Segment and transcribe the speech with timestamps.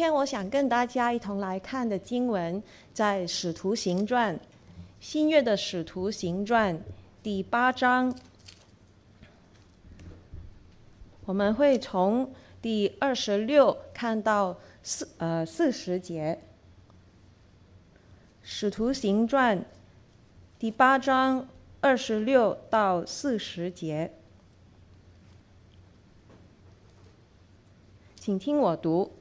[0.00, 2.62] 今天我想跟大家一同来看的经文，
[2.94, 4.34] 在《使徒行传》
[4.98, 6.74] 新约的《使徒行传》
[7.22, 8.18] 第八章，
[11.26, 16.38] 我们会从第二十六看到四呃四十节，
[18.42, 19.58] 《使徒行传》
[20.58, 21.46] 第八章
[21.82, 24.10] 二十六到四十节，
[28.18, 29.12] 请听我读。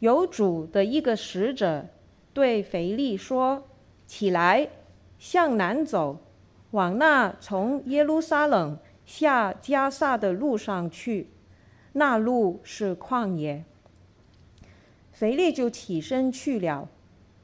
[0.00, 1.86] 有主的一个使者
[2.32, 3.64] 对腓力说
[4.06, 4.68] ：“起来，
[5.18, 6.18] 向南走，
[6.72, 8.76] 往那从耶路撒冷
[9.06, 11.30] 下加萨的路上去，
[11.92, 13.64] 那路是旷野。”
[15.12, 16.88] 腓力就起身去了。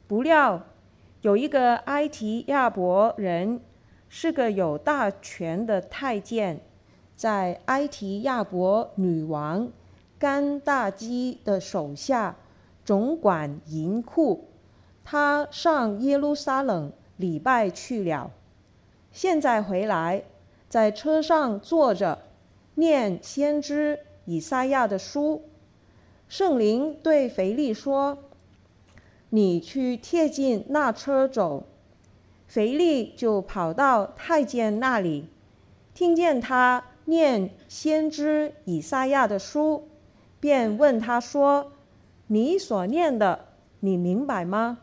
[0.06, 0.66] 不料
[1.22, 3.60] 有一个埃提亚伯人，
[4.08, 6.60] 是个有大权的太监，
[7.14, 9.70] 在埃提亚伯女王
[10.18, 12.36] 甘大基的手下。
[12.90, 14.48] 总管银库，
[15.04, 18.32] 他上耶路撒冷礼拜去了，
[19.12, 20.24] 现在回来，
[20.68, 22.18] 在车上坐着，
[22.74, 25.44] 念先知以赛亚的书。
[26.28, 28.18] 圣灵对腓力说
[29.30, 31.68] ：“你去贴近那车走。”
[32.48, 35.28] 腓力就跑到太监那里，
[35.94, 39.86] 听见他念先知以赛亚的书，
[40.40, 41.70] 便问他说。
[42.32, 43.46] 你所念的，
[43.80, 44.78] 你明白吗？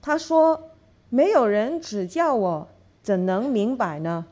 [0.00, 0.70] 他说
[1.10, 2.68] ：“没有人指教我，
[3.02, 4.26] 怎能明白呢？”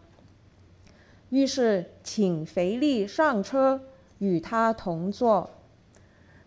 [1.30, 3.80] 于是请肥力上车，
[4.18, 5.50] 与他同坐。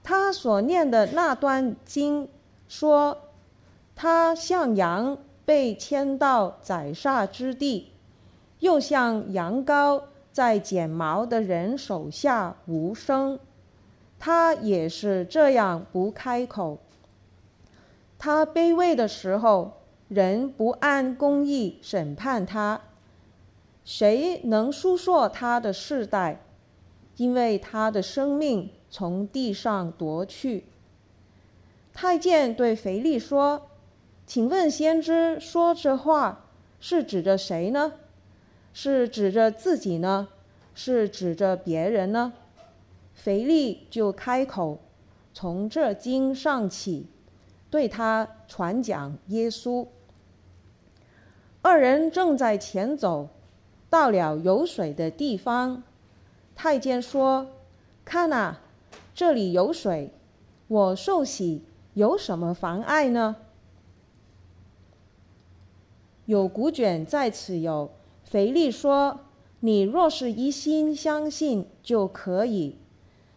[0.01, 2.29] 他所念的那段经
[2.69, 3.17] 说
[3.93, 7.91] ：“他像羊被牵到宰杀之地，
[8.59, 10.01] 又像羊羔
[10.31, 13.37] 在剪毛的人手下无声。”
[14.25, 16.79] 他也是这样不开口。
[18.17, 22.81] 他卑微的时候，人不按公义审判他。
[23.83, 26.41] 谁能诉说他的世代？
[27.17, 30.65] 因为他的生命从地上夺去。
[31.93, 33.67] 太监对腓力说
[34.25, 36.47] ：“请问先知说这话
[36.79, 37.93] 是指着谁呢？
[38.73, 40.29] 是指着自己呢？
[40.73, 42.33] 是指着别人呢？”
[43.15, 44.79] 腓力就开口，
[45.33, 47.07] 从这经上起，
[47.71, 49.87] 对他传讲耶稣。
[51.63, 53.29] 二人正在前走，
[53.89, 55.81] 到了有水的地方，
[56.55, 57.47] 太监说
[58.05, 58.59] ：“看哪，
[59.15, 60.11] 这里有水，
[60.67, 61.63] 我受洗
[61.95, 63.37] 有什么妨碍呢？”
[66.27, 67.89] 有古卷在此有。
[68.23, 69.21] 腓力说
[69.61, 72.77] ：“你若是一心相信，就可以。”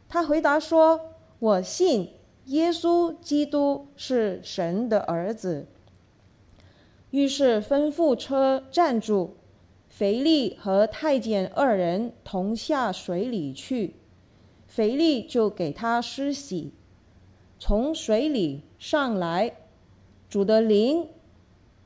[0.09, 2.13] 他回答说：“我信
[2.47, 5.67] 耶稣基督是神的儿子。”
[7.11, 9.37] 于是吩咐车站住，
[9.89, 13.97] 腓力和太监二人同下水里去，
[14.67, 16.73] 腓力就给他施洗，
[17.59, 19.57] 从水里上来，
[20.29, 21.09] 主的灵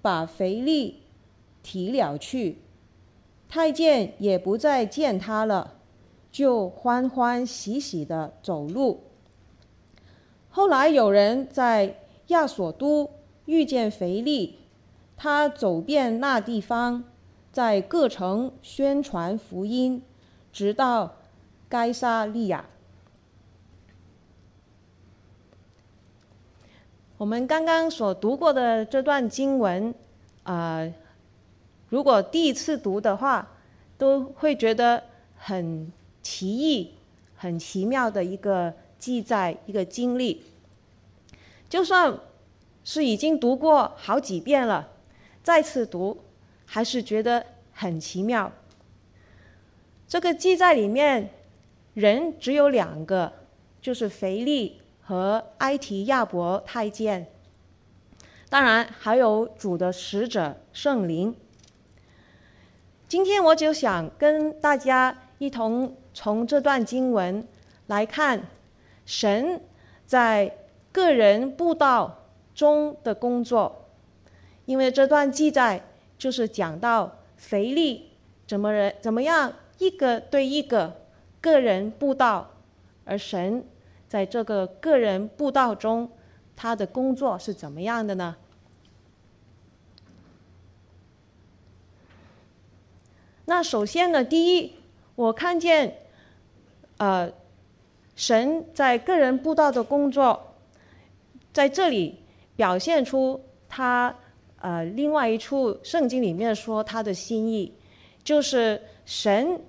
[0.00, 1.02] 把腓力
[1.62, 2.58] 提了去，
[3.48, 5.78] 太监也不再见他了。
[6.32, 9.04] 就欢欢喜喜地走路。
[10.48, 11.98] 后来有人在
[12.28, 13.10] 亚索都
[13.44, 14.58] 遇见腓力，
[15.14, 17.04] 他走遍那地方，
[17.52, 20.02] 在各城宣传福音，
[20.50, 21.16] 直到
[21.68, 22.64] 该撒利亚。
[27.18, 29.94] 我们刚刚所读过的这段经文，
[30.44, 30.90] 啊、
[31.88, 33.50] 如果第一次读的话，
[33.98, 35.02] 都会觉得
[35.36, 35.92] 很。
[36.22, 36.94] 奇异、
[37.36, 40.44] 很奇妙的一个记载，一个经历。
[41.68, 42.18] 就算
[42.84, 44.90] 是已经读过好几遍了，
[45.42, 46.22] 再次读
[46.64, 48.52] 还是觉得很奇妙。
[50.06, 51.30] 这个记载里面，
[51.94, 53.32] 人只有两个，
[53.80, 57.26] 就是腓力和埃提亚伯太监。
[58.48, 61.34] 当然还有主的使者圣灵。
[63.08, 65.96] 今天我就想跟大家一同。
[66.14, 67.46] 从这段经文
[67.86, 68.42] 来看，
[69.06, 69.60] 神
[70.06, 70.58] 在
[70.92, 73.86] 个人布道中的工作，
[74.66, 75.82] 因为这段记载
[76.18, 78.10] 就是讲到腓力
[78.46, 81.00] 怎么人怎么样一个对一个
[81.40, 82.50] 个人布道，
[83.06, 83.64] 而神
[84.06, 86.10] 在这个个人布道中，
[86.54, 88.36] 他的工作是怎么样的呢？
[93.46, 94.74] 那首先呢，第一，
[95.14, 96.01] 我看见。
[97.02, 97.28] 呃，
[98.14, 100.54] 神在个人布道的工作，
[101.52, 102.14] 在这里
[102.54, 104.14] 表现出他
[104.60, 107.74] 呃另外一处圣经里面说他的心意，
[108.22, 109.60] 就是神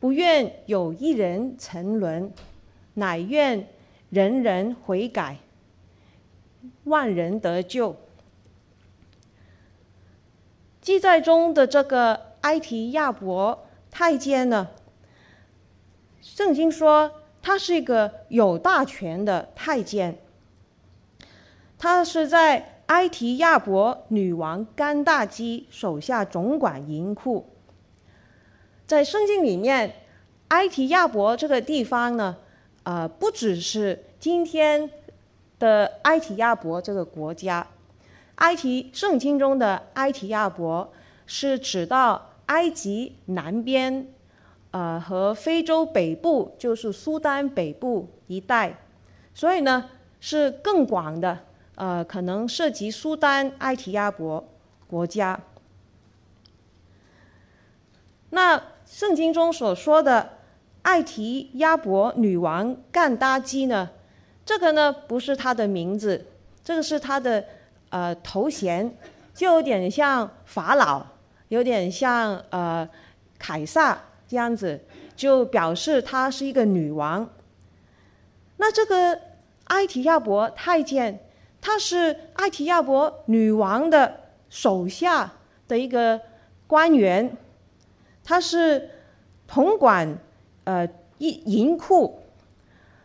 [0.00, 2.32] 不愿有一人沉沦，
[2.94, 3.64] 乃愿
[4.08, 5.36] 人人悔改，
[6.82, 7.94] 万人得救。
[10.80, 14.66] 记载中的这个埃提亚伯太监呢，
[16.20, 17.10] 圣经说
[17.42, 20.18] 他是一个有大权的太监，
[21.78, 27.48] 他是在埃提亚伯女王甘大基手下总管银库。
[28.86, 29.94] 在圣经里面，
[30.48, 32.36] 埃提亚伯这个地方呢，
[32.82, 34.90] 呃，不只是今天
[35.58, 37.66] 的埃提亚伯这个国家。
[38.36, 40.92] 埃提圣经中的埃提亚伯
[41.26, 44.08] 是指到埃及南边，
[44.70, 48.78] 呃，和非洲北部，就是苏丹北部一带，
[49.34, 49.90] 所以呢
[50.20, 51.38] 是更广的，
[51.74, 54.44] 呃，可能涉及苏丹埃提亚伯
[54.86, 55.40] 国家。
[58.30, 60.38] 那圣经中所说的
[60.82, 63.90] 埃提亚伯女王干达基呢，
[64.44, 66.26] 这个呢不是她的名字，
[66.62, 67.44] 这个是她的。
[67.92, 68.96] 呃，头衔
[69.34, 71.04] 就有点像法老，
[71.48, 72.88] 有点像呃
[73.36, 74.78] 凯撒这样子，
[75.16, 77.28] 就表示她是一个女王。
[78.58, 79.20] 那这个
[79.64, 81.18] 埃提亚伯太监，
[81.60, 85.32] 他是埃提亚伯女王的手下
[85.66, 86.20] 的一个
[86.68, 87.36] 官员，
[88.22, 88.88] 他是
[89.48, 90.16] 统管
[90.62, 90.88] 呃
[91.18, 92.22] 银银库，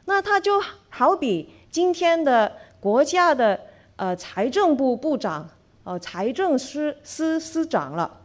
[0.05, 3.59] 那他就好比今天的国家的。
[3.97, 5.49] 呃，财政部部长，
[5.85, 8.19] 呃，财政司司司长了。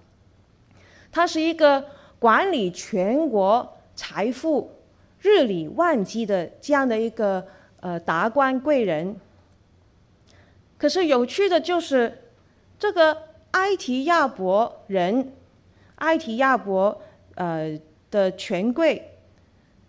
[1.13, 1.85] 他是一个
[2.21, 4.71] 管理全国财富、
[5.19, 7.45] 日理万机的这样的一个
[7.81, 9.17] 呃达官贵人。
[10.79, 12.23] 可是有趣的就是，
[12.79, 15.33] 这个埃提亚伯人，
[15.97, 17.03] 埃提亚伯
[17.35, 17.77] 呃
[18.13, 19.19] 的权贵，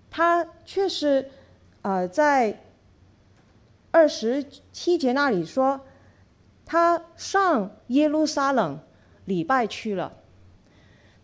[0.09, 1.29] 他却是
[1.83, 2.57] 呃在。
[3.93, 5.81] 二十七节那里说，
[6.65, 8.79] 他上耶路撒冷
[9.25, 10.13] 礼拜去了。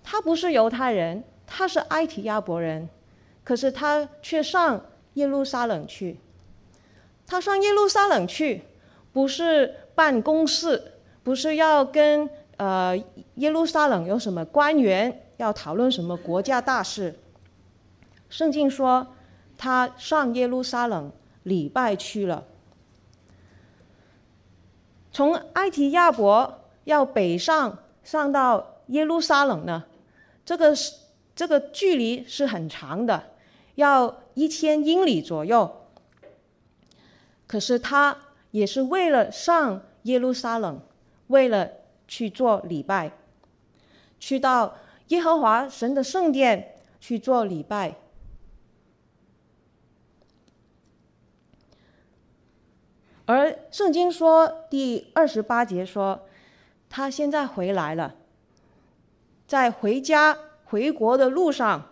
[0.10, 2.88] 他不是犹太人，他是埃提亚伯人，
[3.44, 4.82] 可是他却上
[5.16, 6.18] 耶路撒冷去。
[7.26, 8.64] 他上耶路撒冷去，
[9.12, 10.94] 不是办公事，
[11.24, 12.98] 不是要跟呃
[13.36, 17.20] 耶路撒冷有什么官员要讨论什么国家大事。
[18.30, 19.08] 圣经说，
[19.58, 21.12] 他上耶路撒冷
[21.44, 22.46] 礼拜去了。
[25.12, 29.84] 从埃提亚伯要北上上到耶路撒冷呢，
[30.48, 30.96] 这个是
[31.36, 33.32] 这个距离是很长的，
[33.76, 35.90] 要一千英里左右。
[37.46, 38.18] 可是他
[38.52, 40.82] 也是为了上耶路撒冷，
[41.28, 41.70] 为了
[42.08, 43.12] 去做礼拜，
[44.22, 44.78] 去到
[45.10, 47.96] 耶和华神的圣殿去做礼拜。
[53.26, 56.26] 而圣经说第二十八节说，
[56.90, 58.16] 他现在回来了，
[59.46, 60.38] 在回家
[60.70, 61.92] 回国的路上，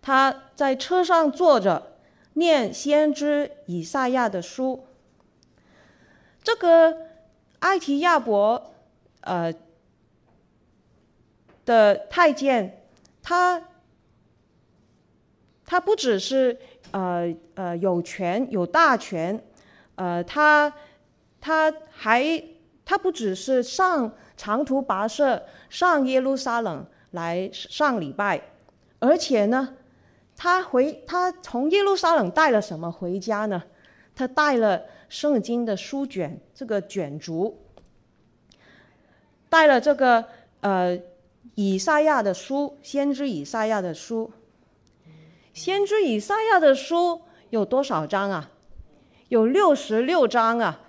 [0.00, 1.96] 他在车上坐着
[2.34, 4.86] 念先知以赛亚的书。
[6.42, 6.96] 这个
[7.60, 8.74] 埃提亚伯
[9.20, 9.52] 呃
[11.64, 12.84] 的太监，
[13.22, 13.62] 他
[15.64, 16.58] 他不只是
[16.90, 19.42] 呃呃有权有大权。
[19.94, 20.72] 呃，他
[21.40, 22.42] 他还
[22.84, 28.42] 他不只是上长途跋涉上耶路撒冷来上礼拜，
[28.98, 29.76] 而且呢，
[30.36, 33.62] 他回他从耶路撒冷带了什么回家呢？
[34.14, 37.56] 他带了圣经的书卷，这个卷轴，
[39.48, 40.24] 带了这个
[40.60, 40.98] 呃
[41.54, 44.30] 以赛亚的书，先知以赛亚的书。
[45.54, 48.50] 先知以赛亚的书有多少章啊？
[49.28, 50.80] 有六十六章啊，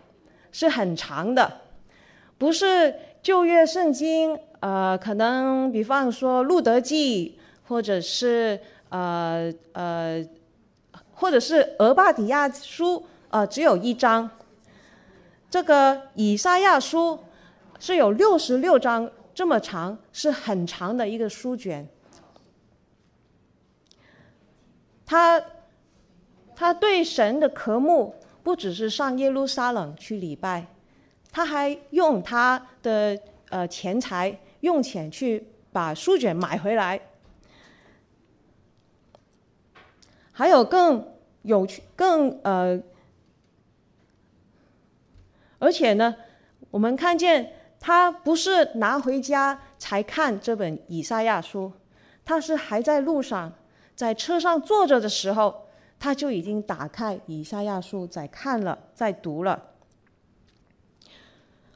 [0.52, 1.62] 是很长的，
[2.38, 4.40] 不是旧约圣经。
[4.64, 10.26] 呃，可能比方说《路德记》，或者是呃呃，
[11.16, 14.30] 或者是《俄巴底亚书》呃，只有一章。
[15.50, 17.20] 这个以赛亚书
[17.78, 21.86] 是有六十六章这么长，是很长的一个书卷。
[25.06, 25.44] 他
[26.56, 28.16] 他对神的渴慕。
[28.44, 30.68] 不只是上耶路撒冷去礼拜，
[31.32, 33.18] 他还用他的
[33.50, 37.00] 呃钱财用钱去把书卷买回来。
[40.32, 41.06] 还有更
[41.44, 42.82] 有趣，更呃，
[45.60, 46.16] 而且呢，
[46.72, 51.72] 我们看见他不是拿回家才看这本以赛亚书，
[52.24, 53.54] 他是还在路上，
[53.96, 55.68] 在车上坐着的时候，
[56.00, 59.72] 他就已经打开以赛亚书在看了，在读了。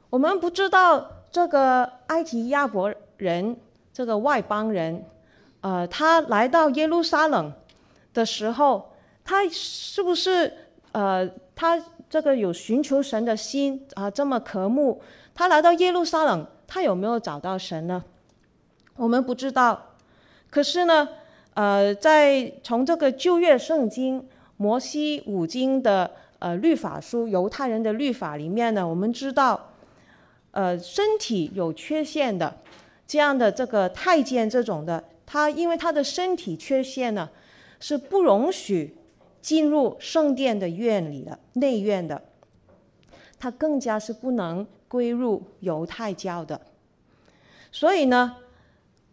[0.09, 3.55] 我们不知道这个埃提亚伯人，
[3.93, 5.03] 这个外邦人，
[5.61, 7.53] 呃，他来到耶路撒冷
[8.13, 8.93] 的时候。
[9.29, 10.53] 他是不是
[10.93, 11.77] 呃，他
[12.09, 14.09] 这个有寻求神的心啊？
[14.09, 15.01] 这么渴慕，
[15.35, 18.01] 他来到耶路撒冷，他有没有找到神呢？
[18.95, 19.95] 我们不知道。
[20.49, 21.09] 可是呢，
[21.55, 29.71] 呃，在从这个旧约圣经摩西五经的呃律法书，犹太人的律法里面呢，我们知道，
[30.57, 32.57] 呃，身体有缺陷的
[33.05, 37.29] 这样的这个太监这种的，他因为他的身体缺陷呢，
[37.79, 38.97] 是不容许。
[39.39, 42.21] 进入圣殿的院里的内院的，
[43.39, 46.59] 他更加是不能归入犹太教的。
[47.71, 48.37] 所以呢，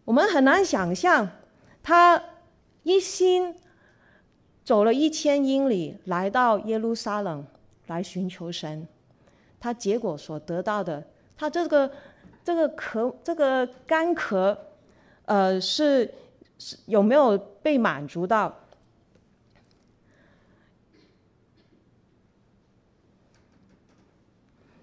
[0.04, 1.28] 我们很难想象
[1.84, 2.20] 他
[2.82, 3.54] 一心
[4.64, 7.46] 走了一千英里来到耶路撒冷
[7.86, 8.88] 来寻求神，
[9.60, 11.04] 他结果所得到的，
[11.44, 11.90] 他这个
[12.42, 14.58] 这个渴这个干渴，
[15.26, 16.10] 呃，是
[16.58, 18.60] 是有没有被满足到？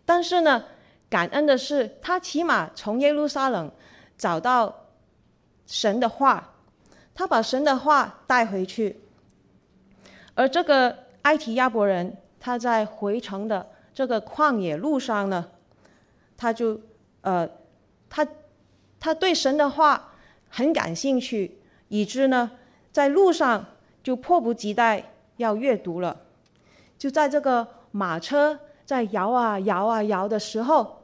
[0.06, 0.66] 但是呢，
[1.10, 3.72] 感恩的是，他起码从耶路撒冷
[4.16, 4.86] 找到
[5.66, 6.54] 神的话，
[7.16, 9.02] 他把神的话带回去。
[10.36, 15.50] 而这个埃提亚伯人，他在回程的这个旷野路上呢，
[16.42, 16.82] 他就
[17.22, 17.48] 呃，
[18.10, 18.28] 他
[19.00, 20.16] 他对神的话
[20.50, 22.50] 很感兴趣，以致呢，
[22.92, 23.64] 在路上
[24.02, 26.22] 就迫不及待要阅读了，
[26.98, 28.60] 就在这个马车。
[28.84, 31.04] 在摇啊摇啊摇的时候，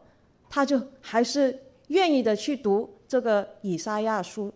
[0.50, 4.53] 他就还是愿意的去读这个以赛亚书。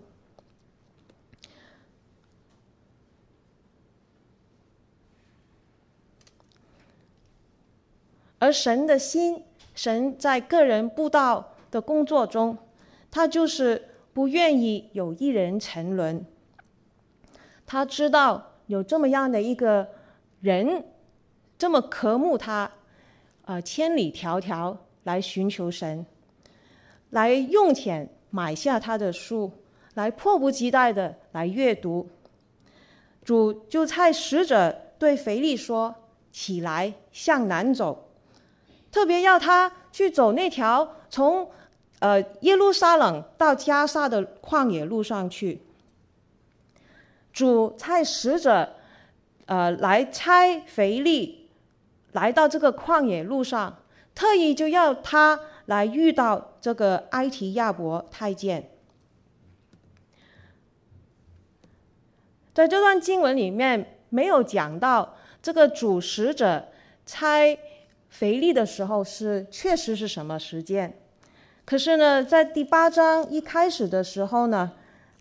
[8.40, 9.46] 而神的心，
[9.82, 12.56] 神在个人布道的工作中，
[13.10, 16.24] 他就是不愿意有一人沉沦。
[17.66, 19.90] 他知道有这么样的一个
[20.42, 20.86] 人，
[21.58, 22.70] 这么渴慕他。
[23.46, 26.06] 呃，千里迢迢来寻求神，
[27.10, 29.52] 来用钱买下他的书，
[29.96, 32.08] 来迫不及待的来阅读。
[33.24, 35.96] 主就差使者对腓力说
[36.32, 38.10] ：“起来，向南走。”
[38.92, 41.50] 特别要他去走那条从
[42.00, 45.62] 呃耶路撒冷到加沙的旷野路上去。
[47.32, 48.76] 主差使者
[49.46, 51.40] 呃来差腓力。
[52.14, 53.78] 来到这个旷野路上，
[54.14, 58.70] 特意就要他来遇到这个埃提亚伯太监。
[62.54, 66.68] 在这段经文里面没有讲到这个主使者
[67.06, 67.58] 差
[68.12, 70.94] 肥力的时候是确实是什么时间，
[71.66, 74.74] 可是呢，在第八章一开始的时候呢，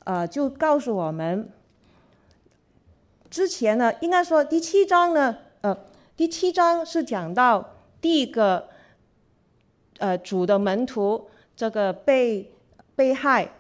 [0.05, 1.49] 呃，就告诉我们，
[3.31, 5.75] 之前呢，应该说第七章呢，呃。
[6.17, 8.69] 第七章是讲到第一个，
[9.99, 12.53] 呃，主的门徒这个被
[12.95, 13.53] 被害、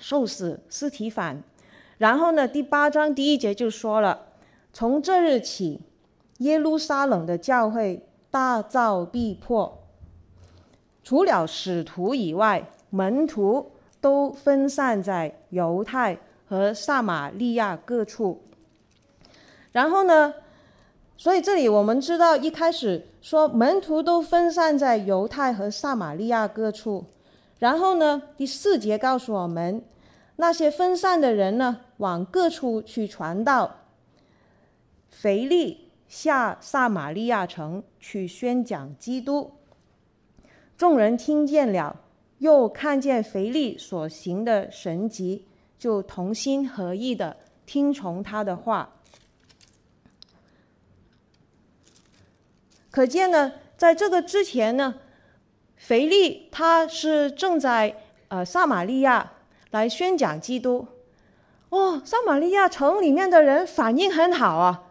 [0.00, 1.40] 受死，尸体反。
[1.98, 4.32] 然后呢，第八章第一节就说了：
[4.72, 5.80] 从这日起，
[6.38, 8.02] 耶路撒冷的教会
[8.36, 9.82] 大造逼迫，
[11.02, 18.42] 除了使徒以外，门徒都分散在犹太和撒玛利亚各处。
[19.72, 20.34] 然后呢，
[21.16, 27.06] 所以这里我们知道，一开始说门徒都分散在犹太和撒玛利亚各处，
[27.58, 29.82] 然后呢，第四节告诉我们，
[30.36, 33.76] 那些分散的人呢，往各处去传道。
[35.08, 39.52] 腓利下撒玛利亚城去宣讲基督，
[40.76, 42.00] 众人听见了，
[42.38, 45.44] 又看见腓利所行的神迹，
[45.78, 48.92] 就同心合意的听从他的话。
[52.90, 54.94] 可见呢，在这个之前呢，
[55.76, 57.94] 腓利他是正在
[58.28, 59.32] 呃撒玛利亚
[59.70, 60.86] 来宣讲基督。
[61.68, 64.84] 哦，撒玛利亚城里面的人反应很好啊，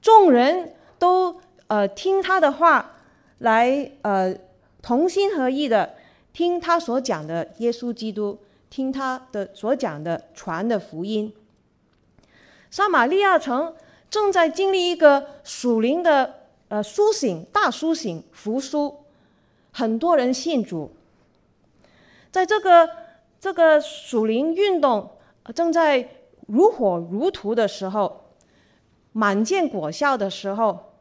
[0.00, 2.92] 众人都呃听他的话，
[3.38, 4.34] 来呃
[4.82, 5.94] 同心合意的
[6.32, 8.38] 听他所讲的耶稣基督，
[8.68, 11.32] 听他的所讲的传的福音。
[12.70, 13.74] 撒玛利亚城
[14.08, 16.34] 正在经历一个属灵的
[16.68, 19.04] 呃苏醒、大苏醒、复苏，
[19.72, 20.90] 很多人信主。
[22.30, 22.88] 在这个
[23.40, 25.10] 这个属灵运动
[25.54, 26.08] 正在
[26.46, 28.19] 如火如荼的时候，
[29.12, 30.94] 满见果效的时候，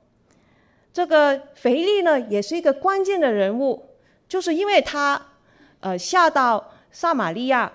[0.92, 3.90] 这个腓力呢，也是一个关键的人物，
[4.28, 5.22] 就是因为他
[5.80, 7.72] 呃下到撒玛利亚，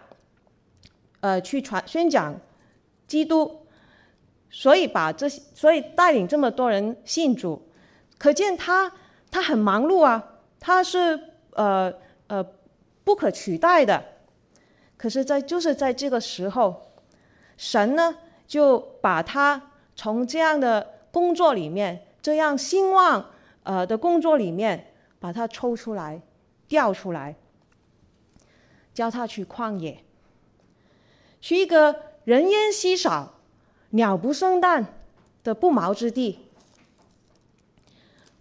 [1.21, 2.35] 呃去传宣讲
[3.07, 3.61] 基督。
[4.57, 7.61] 所以把这些，所以带领这么多人信主，
[8.17, 8.93] 可见他
[9.29, 10.25] 他很忙碌啊，
[10.61, 11.19] 他是
[11.55, 11.93] 呃
[12.29, 12.41] 呃
[13.03, 14.01] 不可取代的。
[14.97, 16.93] 可是，在就是在这个时候，
[17.57, 19.61] 神呢就把他
[19.95, 23.31] 从这样的工作里面，这样兴旺
[23.63, 26.21] 呃的工作里面，把他抽出来，
[26.69, 27.37] 调出来，
[28.93, 30.05] 叫他去旷野，
[31.41, 33.33] 去一个人烟稀少。
[33.91, 34.93] 鸟不生蛋
[35.45, 36.49] 的不毛之地，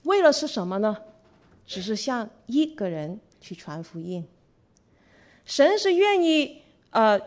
[0.01, 0.97] 为了是什么呢？
[1.67, 4.27] 只是向一个人去传福音。
[5.45, 7.21] 神是愿意呃，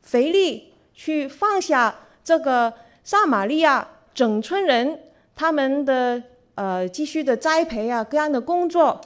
[0.00, 2.72] 腓力去放下这个
[3.04, 4.98] 撒玛利亚整村人
[5.36, 6.20] 他们的
[6.56, 9.00] 呃继续的栽培啊各样的工作，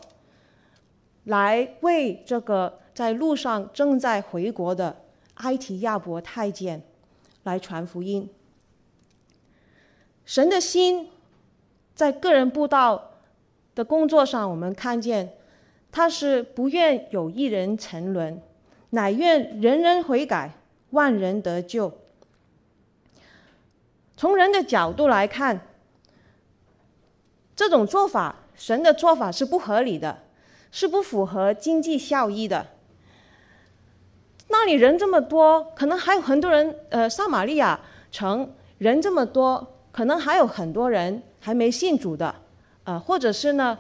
[1.24, 4.96] 来为这个在路上正在回国的
[5.34, 6.82] 埃提亚伯太监。
[7.44, 8.28] 来传福音。
[10.26, 11.08] 神的心
[11.94, 13.12] 在个人布道
[13.74, 15.32] 的工作上，我们看见
[15.90, 18.42] 他是不愿有一人沉沦，
[18.90, 20.58] 乃愿人人悔改，
[20.90, 21.90] 万人得救。
[24.18, 25.60] 从人的角度来看，
[27.54, 30.24] 这种做法，神的做法是不合理的，
[30.72, 32.66] 是不符合经济效益的。
[34.48, 36.74] 那里人这么多，可能还有很多人。
[36.90, 37.78] 呃，撒玛利亚
[38.10, 42.34] 城人这么多，可能还有很多人还没信主的。
[42.82, 43.78] 呃，或者是呢，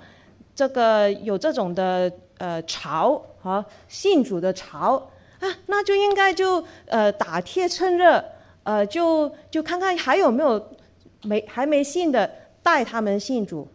[0.54, 8.24] 这个有这种的呃潮和信主的潮啊，那就应该就呃打铁趁热，
[8.68, 10.76] 呃，就就看看还有没有
[11.22, 12.30] 没还没信的，
[12.62, 13.66] 带他们信主。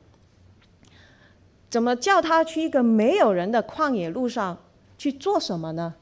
[1.67, 4.55] 怎么叫他去一个没有人的旷野路上
[4.95, 5.95] 去做什么呢？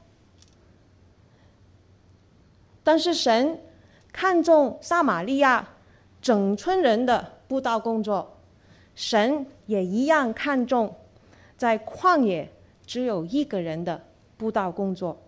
[2.84, 3.58] 但是神
[4.12, 5.66] 看重撒玛利亚
[6.20, 8.36] 整村人的布道工作，
[8.94, 10.94] 神也一样看重
[11.56, 12.52] 在旷野
[12.84, 14.04] 只有一个人的
[14.36, 15.18] 布道工作。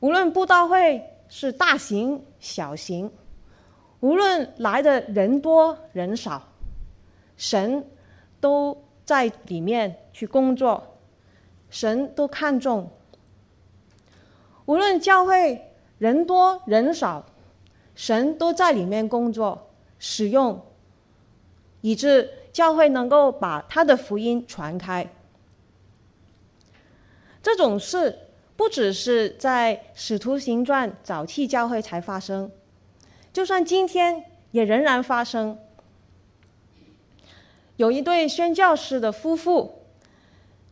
[0.00, 3.10] 无论布道会是大型小型，
[4.00, 6.42] 无论来的人多人少，
[7.36, 7.84] 神
[8.40, 10.98] 都在里面去工作，
[11.70, 12.90] 神都看重。
[14.64, 17.24] 无论教会人多人少，
[17.94, 20.64] 神都在里面工作使用，
[21.80, 25.10] 以致教会能够把他的福音传开。
[27.42, 28.27] 这种事
[28.58, 32.50] 不只是在使徒行传早期教会才发生，
[33.32, 35.56] 就算今天也仍然发生。
[37.76, 39.84] 有一对宣教士的夫妇，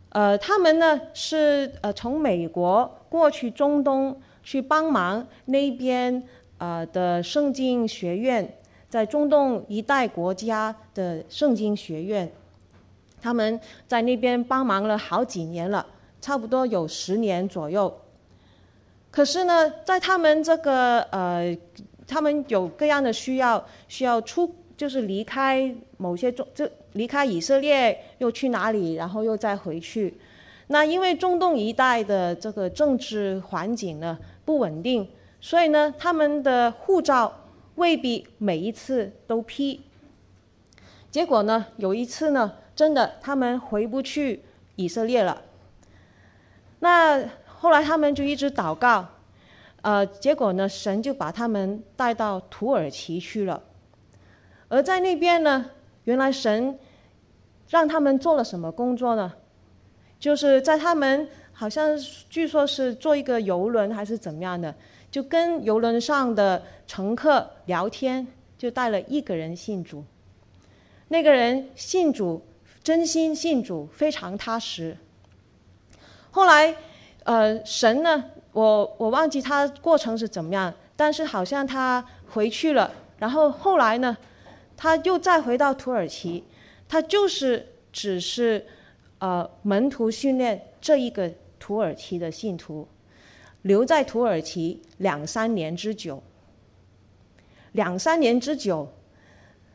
[0.09, 2.92] 呃，他们呢是呃从美国。
[3.09, 6.25] 过去中东去帮忙那边
[6.59, 12.31] 呃的圣经学院，在中东一带国家的圣经学院，
[13.22, 15.87] 他们在那边帮忙了好几年了，
[16.26, 18.00] 差不多有十年左右。
[19.12, 21.56] 可是呢，在他们这个呃，
[22.04, 30.18] 他们有各样的需要，需要出就是离开某些中，就离开以色列，又去哪里，然后又再回去。
[30.66, 35.08] 那因为中东一带的这个政治环境呢不稳定，
[35.40, 37.32] 所以呢他们的护照
[37.76, 39.80] 未必每一次都批。
[41.08, 44.42] 结果呢有一次呢真的他们回不去
[44.74, 45.44] 以色列了。
[46.80, 49.06] 那后来他们就一直祷告，
[49.82, 53.62] 呃，结果呢神就把他们带到土耳其去了。
[54.68, 55.70] 而在那边呢，
[56.04, 56.78] 原来神
[57.68, 59.32] 让他们做了什么工作呢？
[60.18, 61.96] 就是在他们好像
[62.28, 64.74] 据说是坐一个游轮还是怎么样的，
[65.10, 68.26] 就跟游轮上的乘客聊天，
[68.58, 70.04] 就带了一个人信主。
[71.08, 72.44] 那个人信主，
[72.82, 74.96] 真心信主，非常踏实。
[76.37, 76.77] 后来，
[77.25, 78.22] 呃，神呢，
[78.53, 84.14] 我我忘记他过程是怎么样，但是好像他回去了，然后后来呢，
[84.77, 86.44] 他又再回到土耳其，
[86.87, 88.66] 他就是只是。
[89.18, 92.87] 呃，门徒训练这一个土耳其的信徒，
[93.62, 96.22] 留在土耳其两三年之久，
[97.72, 98.87] 两三年之久。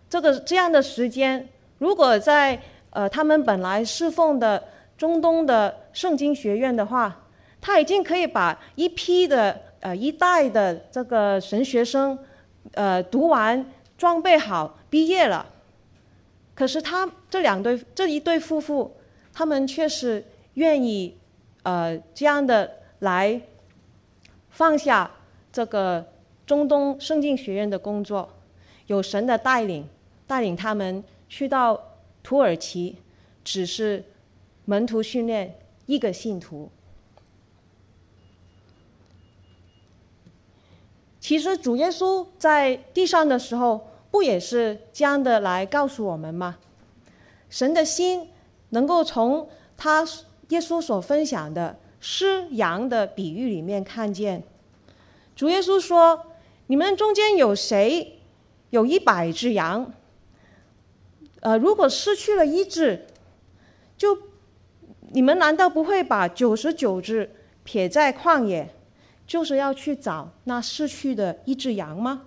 [0.07, 4.63] 这个这样的时间，如果在呃他们本来侍奉的
[4.95, 7.27] 中东的圣经学院的话，
[7.59, 12.17] 他已经可以把一批的呃一代的这个神学生，
[12.73, 13.65] 呃读完
[13.97, 15.45] 装备好毕业了。
[16.55, 18.95] 可是他这两对这一对夫妇，
[19.33, 20.23] 他们却是
[20.55, 21.17] 愿意
[21.63, 23.41] 呃这样的来
[24.49, 25.09] 放下
[25.51, 26.05] 这个
[26.45, 28.29] 中东圣经学院的工作，
[28.87, 29.87] 有神的带领。
[30.27, 32.95] 带领他们去到土耳其，
[33.43, 34.01] 只是
[34.63, 36.69] 门徒训练一个信徒。
[41.19, 46.57] 其实主耶稣在地上的时候，不也是这样的来告诉我们吗？
[47.49, 48.29] 神的心
[48.69, 50.07] 能够从他
[50.49, 54.43] 耶稣所分享的失羊的比喻里面看见。
[55.35, 56.27] 主耶稣说
[56.67, 58.19] ：“你们中间有谁
[58.69, 59.93] 有一百只羊？”
[61.41, 63.07] 呃，如果失去了一只，
[63.97, 64.17] 就
[65.13, 67.29] 你们难道不会把九十九只
[67.63, 68.73] 撇在旷野，
[69.27, 72.23] 就是要去找那失去的一只羊吗？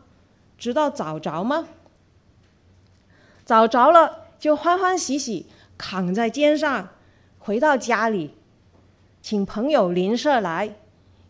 [0.58, 1.68] 直到找着吗？
[3.46, 6.90] 找着了，就欢欢喜喜扛在肩上，
[7.38, 8.34] 回到家里，
[9.20, 10.76] 请朋友邻舍来，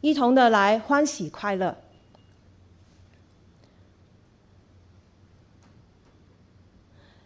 [0.00, 1.76] 一同的来欢喜快乐。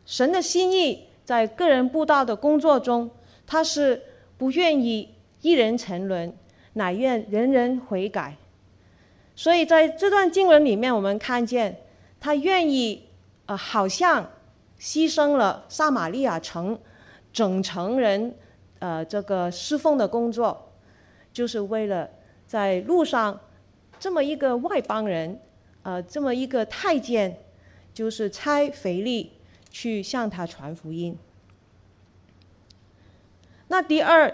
[0.07, 3.11] 神的心意在个人布道的工作中，
[3.47, 4.03] 他是
[4.38, 6.33] 不愿意一人沉沦，
[6.72, 8.35] 乃愿人人悔改。
[9.37, 11.77] 所以在这段经文里面，我们看见
[12.18, 13.05] 他愿意，
[13.44, 14.31] 呃，好像
[14.81, 16.79] 牺牲了撒玛利亚城
[17.33, 18.35] 整城人，
[18.79, 20.72] 呃，这个侍奉的工作，
[21.33, 22.09] 就是为了
[22.46, 23.38] 在路上
[23.98, 25.38] 这么一个外邦人，
[25.83, 27.37] 呃，这么一个太监，
[27.92, 29.33] 就是差腓力。
[29.70, 31.14] 去向他传福音。
[33.68, 34.33] 那第二，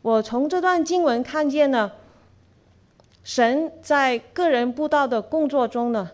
[0.00, 1.92] 我从这段经文看见呢，
[3.22, 6.10] 神在个人布道的工作中呢，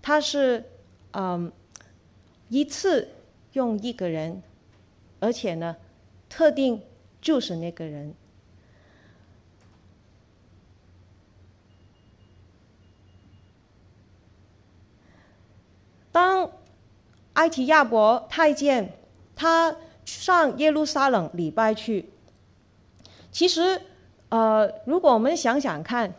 [0.00, 0.64] 他是
[1.12, 1.50] 嗯
[2.48, 3.08] 一次
[3.54, 4.42] 用一个人，
[5.18, 5.76] 而且呢，
[6.28, 6.82] 特定
[7.20, 8.14] 就是那个人。
[16.12, 16.52] 当
[17.32, 18.92] 埃提亚伯太监，
[19.34, 22.10] 他上耶路撒冷礼拜去。
[23.30, 23.80] 其实，
[24.28, 26.12] 呃，如果我们想想看，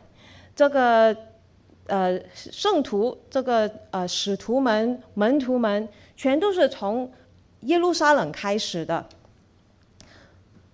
[0.55, 1.15] 这个
[1.87, 7.11] 呃圣徒，这个呃使徒们、门徒们，全都是从
[7.61, 9.05] 耶路撒冷开始的。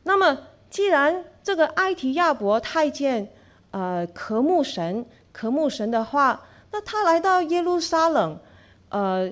[0.03, 0.37] 那么，
[0.69, 3.31] 既然这个埃提亚伯太监，
[3.71, 8.39] 呃，渴慕神、渴慕神的话，那他来到耶路撒冷，
[8.89, 9.31] 呃。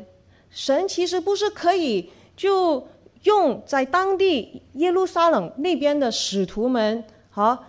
[0.52, 2.88] 神其实不是可以就
[3.24, 7.66] 用在当地耶路撒冷那边的使徒们，好，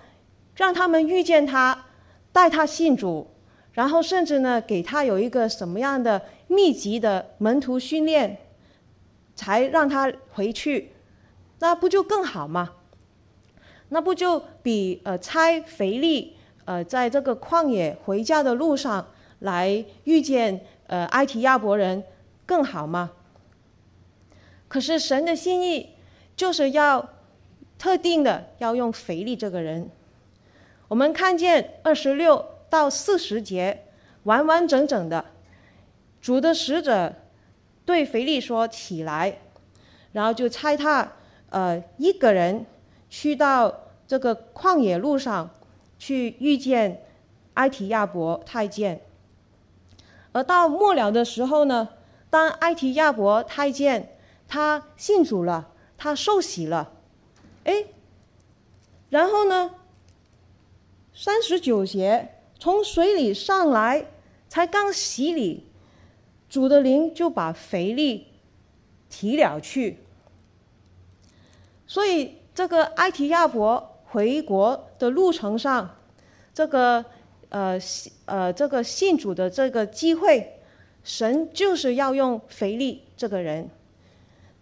[0.55, 1.87] 让他们遇见他，
[2.33, 3.27] 带他信主，
[3.73, 8.39] 然后甚至呢给他有一个什么样的密集的门徒训练，
[9.35, 10.93] 才让他回去，
[11.59, 12.75] 那不就更好吗？
[13.89, 19.05] 那不就比呃拆腓力呃在这个旷野回家的路上
[19.41, 22.05] 来遇见呃埃提亚伯人，
[22.47, 23.11] 更好吗？
[24.71, 25.97] 可是神的心意
[26.37, 27.11] 就是要
[27.77, 29.91] 特定的要用腓力这个人。
[30.87, 33.87] 我们看见二十六到四十节
[34.23, 35.25] 完完整整的，
[36.21, 37.13] 主的使者
[37.85, 39.39] 对腓力说：“起来。”
[40.13, 41.15] 然后就差他
[41.51, 42.65] 呃一个人
[43.09, 45.51] 去到这个旷野路上
[45.99, 47.03] 去遇见
[47.55, 49.01] 埃提亚伯太监。
[50.31, 51.89] 而到末了的时候呢，
[52.31, 54.17] 当埃提亚伯太监
[54.53, 56.93] 他信主了，他受洗了，
[57.63, 57.85] 哎，
[59.09, 59.77] 然后呢，
[61.15, 64.07] 三十九节从水里上来，
[64.49, 65.69] 才刚洗礼，
[66.49, 68.27] 主的灵就把腓力
[69.09, 69.99] 提了去。
[71.87, 75.97] 所以这个埃提亚伯回国的路程上，
[76.53, 77.05] 这个
[77.51, 77.79] 呃
[78.25, 80.57] 呃这个信主的这个机会。
[81.03, 83.71] 神就是要用腓力这个人，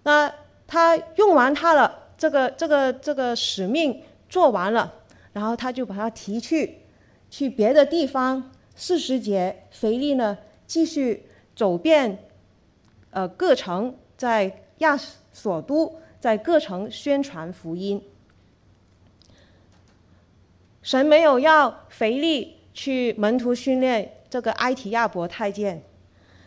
[0.02, 0.32] 那
[0.66, 4.94] 他用完他了，这个这个这个使命做完了，
[5.32, 6.80] 然后他就把他提去，
[7.30, 8.50] 去别的地方。
[8.80, 12.16] 四十节，腓力呢继续走遍，
[13.10, 14.96] 呃各城，在亚
[15.32, 18.00] 索都，在各城宣传福音。
[20.80, 25.82] 神没有要腓力去门徒训练这个埃提亚伯太监。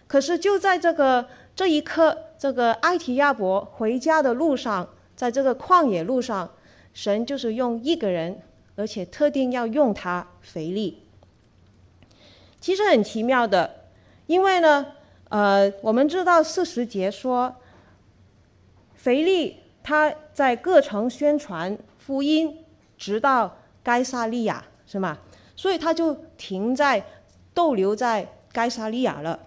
[0.07, 6.49] 可是就在这个这一刻，这个埃提亚伯回家的路上，在这个旷野路上，
[6.93, 8.41] 神就是用一个人，
[8.75, 11.03] 而且特定要用他腓力。
[12.59, 13.87] 其实很奇妙的，
[14.27, 14.93] 因为呢，
[15.29, 17.55] 呃，我们知道四十节说，
[18.95, 22.63] 腓力他在各城宣传福音，
[22.97, 25.17] 直到该撒利亚，是吗？
[25.55, 27.03] 所以他就停在
[27.53, 29.39] 逗留在该撒利亚了。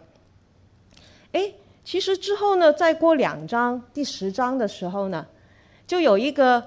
[1.32, 1.52] 哎，
[1.84, 5.26] 其实之后呢，再过两章，第十章的时候呢，
[5.86, 6.64] 就有一个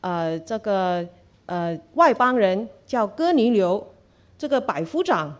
[0.00, 1.06] 呃，这个
[1.46, 3.94] 呃外邦人叫哥尼流，
[4.38, 5.36] 这个百夫长，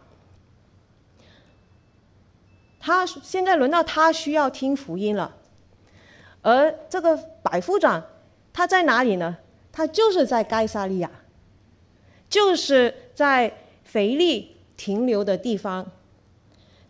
[2.80, 5.36] 他现在轮到他需要听福音了，
[6.42, 8.04] 而这个百夫长
[8.52, 9.38] 他在哪里呢？
[9.72, 11.08] 他就是在该撒利亚，
[12.28, 13.52] 就是在
[13.84, 15.86] 腓力停留的地方。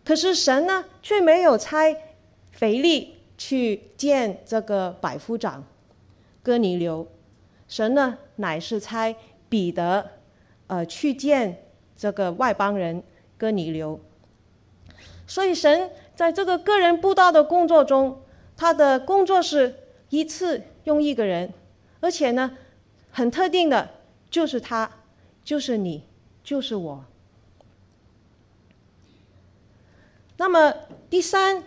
[0.03, 1.95] 可是神呢，却没有差
[2.51, 5.63] 腓力去见这个百夫长
[6.43, 7.07] 哥尼流，
[7.67, 9.15] 神呢，乃是差
[9.49, 10.11] 彼得，
[10.67, 13.01] 呃，去见这个外邦人
[13.37, 13.99] 哥尼流。
[15.25, 18.21] 所以神在这个个人布道的工作中，
[18.57, 19.75] 他的工作是
[20.09, 21.53] 一次用一个人，
[21.99, 22.57] 而且呢，
[23.11, 23.89] 很特定的，
[24.29, 24.91] 就是他，
[25.43, 26.03] 就是你，
[26.43, 27.05] 就是我。
[30.37, 30.73] 那么
[31.09, 31.63] 第三，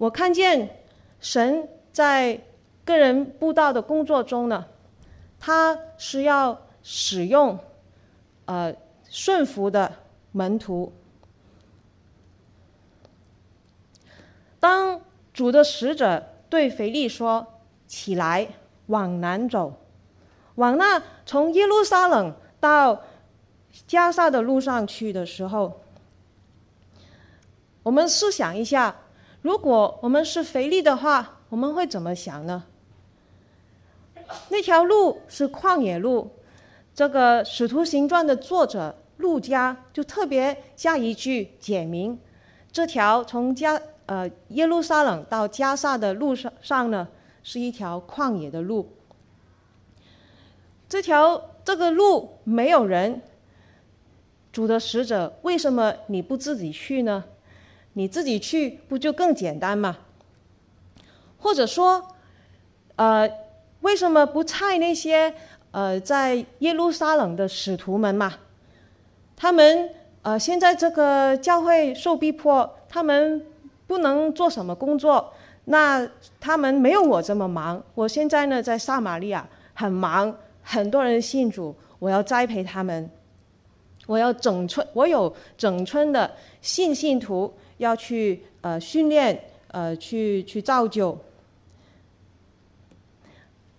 [0.00, 0.78] 我看见
[1.20, 2.40] 神在
[2.86, 4.64] 个人布道的工作中呢，
[5.38, 7.58] 他是要使用
[8.46, 8.74] 呃
[9.10, 9.92] 顺服的
[10.32, 10.90] 门徒。
[14.58, 15.02] 当
[15.34, 17.46] 主的使者对腓力说
[17.86, 18.48] ：“起来，
[18.86, 19.74] 往南走，
[20.54, 23.02] 往那从耶路撒冷到
[23.86, 25.82] 加萨的路上去的时候。”
[27.84, 28.96] 我们试想一下，
[29.42, 32.64] 如果我们是腓力的话，我们会怎么想呢？
[34.50, 36.30] 那条路是旷野路，
[36.94, 42.18] 这个《使徒行传》的作者路加就特别加一句简明：
[42.70, 47.08] 这条从加呃耶路撒冷到加萨的路上上呢，
[47.42, 48.92] 是一条旷野的路。
[50.88, 53.22] 这条这个路没有人，
[54.52, 57.24] 主的使者，为什么你不自己去呢？
[57.94, 59.98] 你自己去不就更简单吗？
[61.38, 62.06] 或者说，
[62.96, 63.28] 呃，
[63.80, 65.34] 为什么不差那些
[65.70, 68.34] 呃在耶路撒冷的使徒们嘛？
[69.36, 69.90] 他们
[70.22, 73.44] 呃现在这个教会受逼迫，他们
[73.86, 75.32] 不能做什么工作，
[75.64, 76.06] 那
[76.38, 77.82] 他们没有我这么忙。
[77.94, 83.10] 我现在呢在撒玛利亚很忙，很多人信主，我要栽培他们，
[84.06, 87.52] 我要整村，我有整村的信信徒。
[87.80, 91.18] 要去呃训练呃去去造就，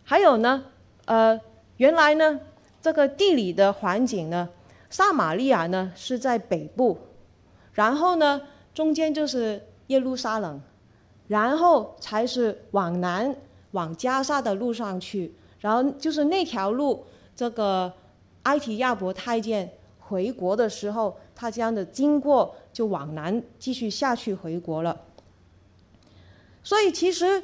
[0.03, 0.65] 还有呢
[1.05, 1.39] 呃
[1.77, 2.39] 原来呢
[2.81, 4.49] 这个地理的环境呢，
[4.89, 6.97] 撒玛利亚呢是在北部，
[7.73, 8.41] 然后呢
[8.73, 10.59] 中间就是耶路撒冷，
[11.27, 13.35] 然后才是往南
[13.73, 17.93] 往加沙的路上去，然后就是那条路这个
[18.43, 22.55] 埃提亚伯太监回国的时候，他这样的经过。
[22.81, 25.01] 就往南继续下去回国了。
[26.63, 27.43] 所以其实，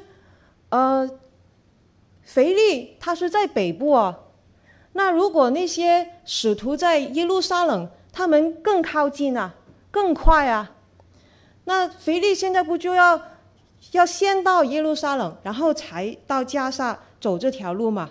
[0.70, 1.08] 呃，
[2.24, 4.18] 腓力他是在北部啊。
[4.94, 9.54] 那如果那些使徒在耶路撒冷，他们更靠近啊，
[9.92, 10.74] 更快啊。
[11.66, 13.22] 那腓力现在不就要
[13.92, 18.10] 要先到耶路撒冷，然后才到加沙走这条路吗？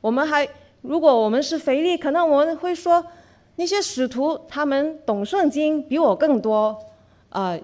[0.00, 0.48] 我们还，
[0.82, 3.06] 如果我们是腓力，可能我们会说。
[3.60, 6.82] 那些使徒他们懂圣经比我更多，
[7.28, 7.60] 呃，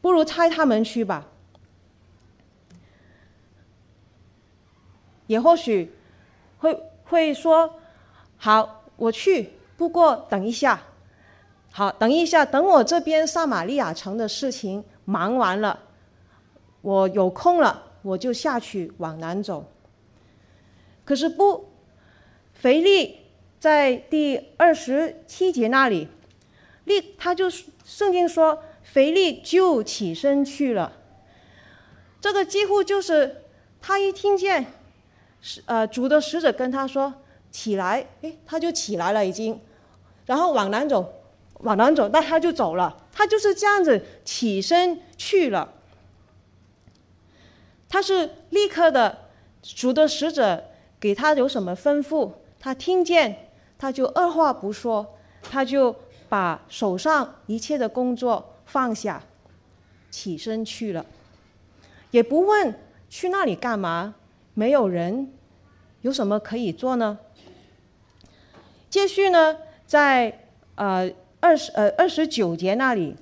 [0.00, 1.28] 不如差他们去吧。
[5.28, 5.92] 也或许
[6.58, 7.76] 会会说，
[8.36, 9.52] 好，我去。
[9.76, 10.82] 不过等一下，
[11.70, 15.78] 好，等一下，等我这边撒玛利亚城的事情忙完了，
[16.80, 19.64] 我有空了，我就下去往南走。
[21.04, 21.68] 可是不，
[22.54, 23.20] 腓力。
[23.64, 26.06] 在第二十七节那里，
[26.84, 30.92] 利他就圣经说，腓力就起身去了。
[32.20, 33.44] 这个几乎就是
[33.80, 34.66] 他一听见，
[35.64, 37.14] 呃主的使者跟他说
[37.50, 39.58] 起来，哎，他就起来了已经，
[40.26, 41.14] 然后往南走，
[41.60, 45.72] 往南走，那他就走了，他就是这样子起身去了。
[47.88, 49.30] 他是立刻的，
[49.62, 50.64] 主的使者
[51.00, 53.43] 给他有什么吩咐，他听见。
[53.76, 55.94] 他就二话不说，他就
[56.28, 59.22] 把手上一切的工作放下，
[60.10, 61.04] 起身去了，
[62.10, 62.78] 也不问
[63.10, 64.14] 去那里干嘛。
[64.54, 65.32] 没有人，
[66.02, 67.18] 有什么可以做呢？
[68.88, 73.16] 继续呢，在呃二十呃二十九节那里，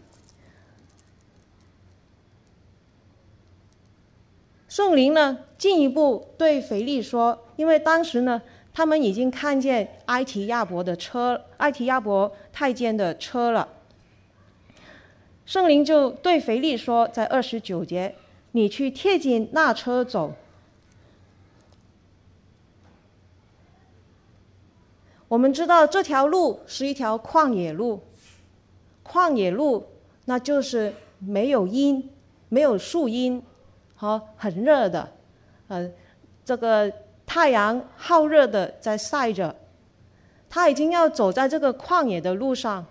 [4.68, 8.42] 圣灵呢进一步对腓利说，因为当时呢。
[8.74, 13.68] 他们已经看见埃提亚伯的车，埃提亚伯太监的车了。
[15.44, 18.14] 圣灵就对腓力说，在二十九节，
[18.52, 20.34] 你去贴近那车走。
[25.28, 28.00] 我们知道这条路是一条旷野路，
[29.04, 29.86] 旷野路
[30.24, 32.10] 那就是没有阴，
[32.48, 33.42] 没有树荫，
[33.94, 35.12] 和很热的，
[35.68, 35.90] 呃，
[36.42, 36.90] 这个。
[37.32, 39.56] 太阳好热的在晒着，
[40.50, 42.84] 他已经要走在这个旷野的路上，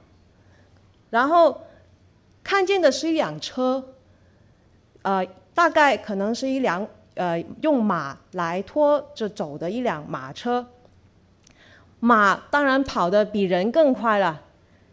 [1.12, 1.62] 然后
[2.44, 3.94] 看见的是一辆车，
[5.04, 5.24] 呃，
[5.54, 10.66] 大概可能是一辆呃用马来拖着走的一辆马车。
[12.00, 14.42] 马当然跑得比人更快了，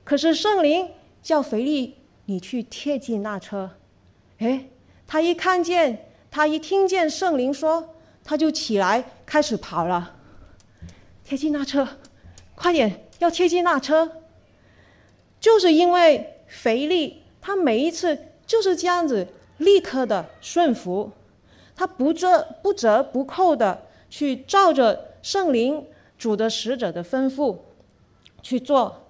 [0.04, 0.90] 可是圣灵
[1.22, 3.70] 叫腓力你去贴近那车，
[4.40, 4.68] 诶，
[5.06, 7.94] 他一看见，他一听见圣灵说。
[8.28, 10.14] 他就起来开始跑了，
[11.24, 11.88] 贴近那车，
[12.54, 14.20] 快点，要贴近那车。
[15.40, 21.10] 就是因为腓力，他每一次就是这样子，立刻的顺服，
[21.74, 25.86] 他不折不折不扣的去照着圣灵
[26.18, 27.56] 主的使者的吩咐
[28.42, 29.06] 去做。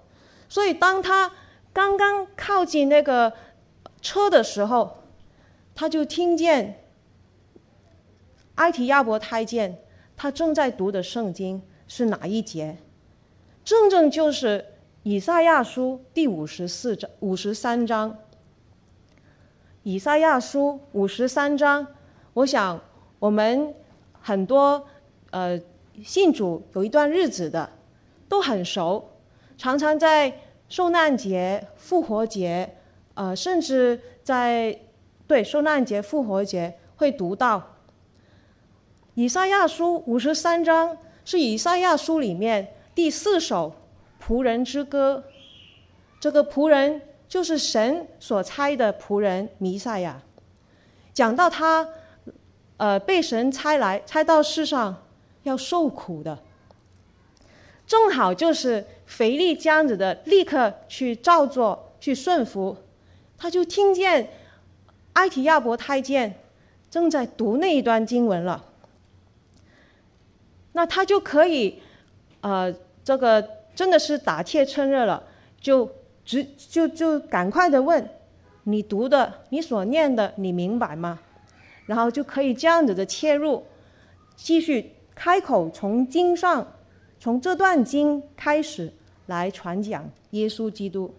[0.47, 1.29] 所以当他
[1.73, 3.33] 刚刚靠近那个
[4.01, 5.03] 车的时候，
[5.75, 6.81] 他就听见。
[8.59, 9.77] 埃提亚伯太监，
[10.17, 12.75] 他正在读的圣经是哪一节？
[13.63, 14.65] 正正就是
[15.03, 18.17] 以赛亚书第五十四章、五十三章。
[19.83, 21.87] 以赛亚书五十三章，
[22.33, 22.81] 我想
[23.19, 23.73] 我们
[24.19, 24.85] 很多
[25.31, 25.57] 呃
[26.03, 27.69] 信主有一段日子的
[28.27, 29.09] 都很熟，
[29.57, 32.75] 常常在受难节、复活节，
[33.13, 34.77] 呃，甚至在
[35.25, 37.77] 对受难节、复活节会读到。
[39.15, 43.73] 以赛亚书五十三章是以赛亚书里面第四首
[44.25, 45.23] 仆人之歌。
[46.19, 50.21] 这个仆人就是神所差的仆人弥赛亚，
[51.13, 51.87] 讲到他，
[52.77, 55.03] 呃，被神差来差到世上
[55.43, 56.39] 要受苦的，
[57.87, 62.75] 正好就是腓力这样子的，立刻去照做去顺服，
[63.37, 64.29] 他就听见
[65.13, 66.35] 埃提亚伯太监
[66.89, 68.65] 正在读那一段经文了。
[70.79, 71.77] 那他就可以，
[72.39, 75.21] 呃，这个真的是打铁趁热了，
[75.59, 75.91] 就
[76.23, 78.09] 直就就赶快的问，
[78.63, 81.19] 你读的，你所念的，你明白吗？
[81.85, 83.65] 然后就可以这样子的切入，
[84.37, 86.65] 继续开口从经上，
[87.19, 88.93] 从这段经开始
[89.25, 91.13] 来传讲耶稣基督。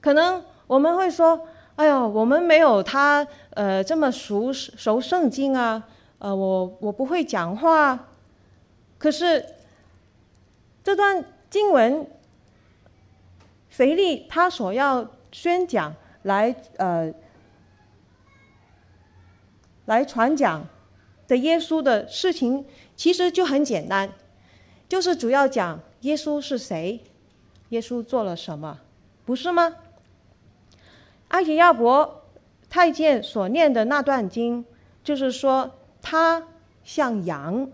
[0.00, 1.46] 可能我们会说，
[1.76, 5.86] 哎呦，我们没有他呃这么熟熟圣经啊。
[6.20, 8.08] 呃，我我不会讲话，
[8.98, 9.54] 可是
[10.82, 12.10] 这段经文，
[13.68, 17.14] 腓力他所要宣讲来呃
[19.86, 20.66] 来传讲
[21.28, 22.64] 的耶稣的事情，
[22.96, 24.10] 其实就很简单，
[24.88, 27.00] 就是主要讲耶稣是谁，
[27.68, 28.80] 耶稣做了什么，
[29.24, 29.76] 不是吗？
[31.28, 32.24] 埃提亚伯
[32.68, 34.64] 太监所念的那段经，
[35.04, 35.77] 就是说。
[36.10, 36.42] 他
[36.82, 37.70] 像羊，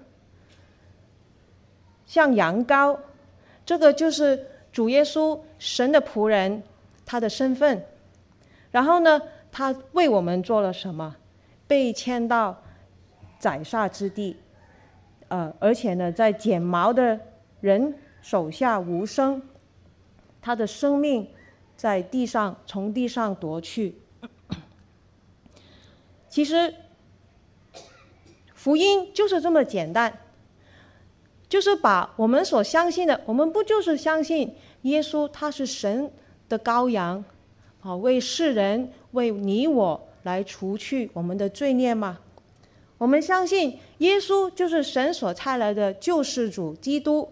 [2.05, 2.99] 像羊羔，
[3.65, 6.65] 这个就是主耶稣神的仆人，
[7.07, 7.87] 他的身份。
[8.73, 11.15] 然后呢，他为我们做了什么？
[11.69, 12.61] 被牵到
[13.39, 14.37] 宰杀之地，
[15.29, 17.21] 呃，而且呢，在剪毛的
[17.61, 19.41] 人手下无声，
[20.43, 21.31] 他的生命
[21.77, 23.95] 在地上从地上夺去。
[26.29, 26.75] 其实。
[28.65, 30.21] 福音就是这么简单，
[31.51, 36.11] 就是把我们所相信的，我们不就是相信耶稣他是神
[36.49, 37.23] 的羔羊，
[37.83, 42.21] 啊，为世人为你我来除去我们的罪孽吗？
[42.97, 47.29] 我们相信耶稣就是神所差来的救世主，基督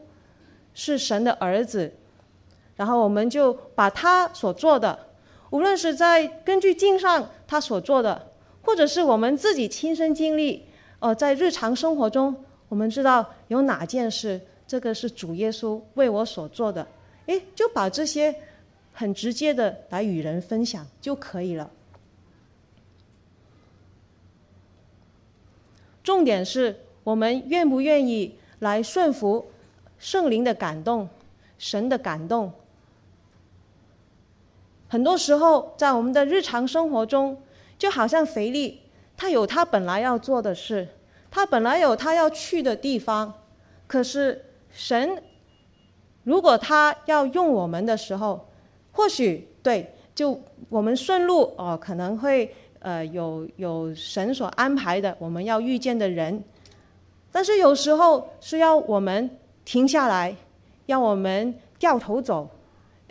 [0.75, 1.95] 是神的儿子，
[2.77, 5.07] 然后我们就把他所做的，
[5.49, 8.29] 无论是在根据经上他所做的，
[8.61, 10.67] 或者是我们自己亲身经历。
[11.03, 12.33] 哦，在日常生活中，
[12.69, 16.87] 我们知道有哪件事，这个是主耶稣为我所做的，
[17.27, 18.33] 诶，就把这些
[18.93, 21.69] 很直接的来与人分享就可以了。
[26.05, 29.45] 重点是我们愿不愿意来顺服
[29.99, 31.09] 圣灵的感动，
[31.59, 32.53] 神的感动。
[34.89, 37.43] 很多时候，在我们的日常生活中，
[37.77, 38.82] 就好像腓力，
[39.23, 40.89] 他有他本来要做的事，
[41.31, 43.33] 他本来有他要去的地方。
[43.87, 45.23] 可是神，
[46.25, 48.49] 如果他要用我们的时候，
[48.91, 56.43] 或许对，就我们顺路哦，可能会呃有有神所安排的我们要遇见的人。
[57.31, 59.31] 但是有时候是要我们
[59.65, 60.35] 停下来，
[60.87, 62.51] 要我们掉头走，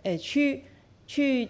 [0.04, 0.66] 呃，去
[1.08, 1.48] 去。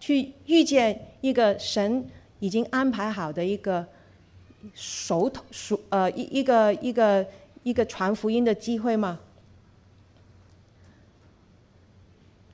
[0.00, 2.08] 去遇见一个神
[2.40, 3.86] 已经安排好的一个
[4.74, 5.44] 手头
[5.90, 7.26] 呃一一个一个
[7.62, 9.20] 一个传福音的机会吗？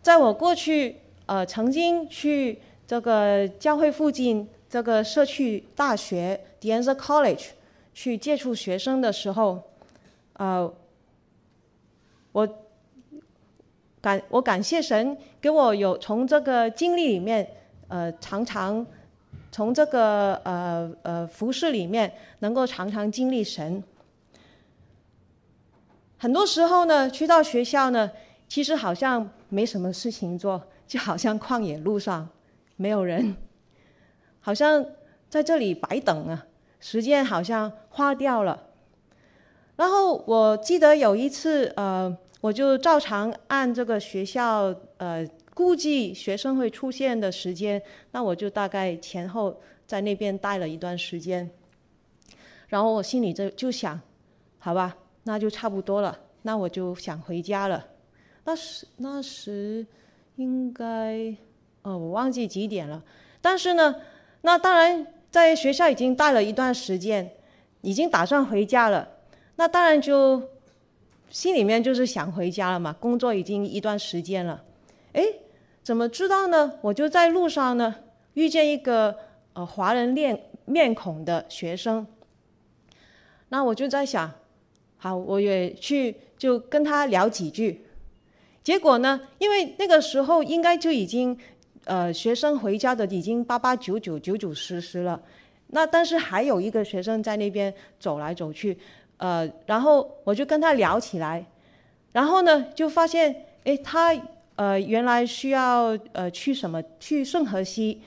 [0.03, 7.49] 在我过去呃曾经去这个教会附近这个社区大学 De Anza College
[7.93, 9.63] 去接触学生的时候，
[10.35, 10.73] 呃，
[12.33, 12.49] 我。
[14.05, 17.49] 感我感谢神给我有从这个经历里面，
[17.89, 18.85] 呃，常常
[19.55, 23.81] 从这个呃呃服饰里面能够常常经历神。
[26.19, 28.11] 很多时候呢，去到学校呢，
[28.49, 32.29] 其实好像没什么事情做，就好像旷野路上
[32.75, 33.37] 没有人，
[34.41, 34.85] 好像
[35.31, 36.45] 在这里白等啊，
[36.81, 38.61] 时间好像花掉了。
[39.77, 42.19] 然后我记得有一次，呃。
[42.41, 44.65] 我就照常按这个学校
[44.99, 47.81] 呃估计学生会出现的时间，
[48.11, 51.49] 那我就大概前后在那边待了一段时间，
[52.69, 53.99] 然后我心里就就想，
[54.59, 57.87] 好吧，那就差不多了，那我就想回家了。
[58.45, 59.87] 那时那时
[60.37, 61.35] 应该
[61.83, 63.03] 呃我忘记几点了，
[63.41, 63.95] 但是呢，
[64.43, 67.31] 那当然在学校已经待了一段时间，
[67.81, 69.09] 已经打算回家了，
[69.57, 70.43] 那当然就。
[71.31, 74.63] 心里面就是想回家了嘛，工作已经一段时间了，
[75.15, 75.25] 哎，
[75.85, 76.73] 怎么知道呢？
[76.81, 77.95] 我就在路上呢，
[78.33, 79.15] 遇见一个
[79.53, 82.07] 呃华人脸面孔的学生，
[83.51, 84.33] 那我就在想，
[84.97, 87.85] 好，我也去就跟他聊几句，
[88.63, 91.39] 结果呢，因为那个时候应该就已经
[91.85, 95.21] 呃学生回家的已经八八九九九九十十了，
[95.67, 98.79] 那但是还有一个学生在那边走来走去。
[99.19, 101.45] 呃，然后我就跟他聊起来，
[102.13, 104.13] 然后呢，就发现，哎，他
[104.57, 108.03] 呃原来需要呃去什么去圣河西，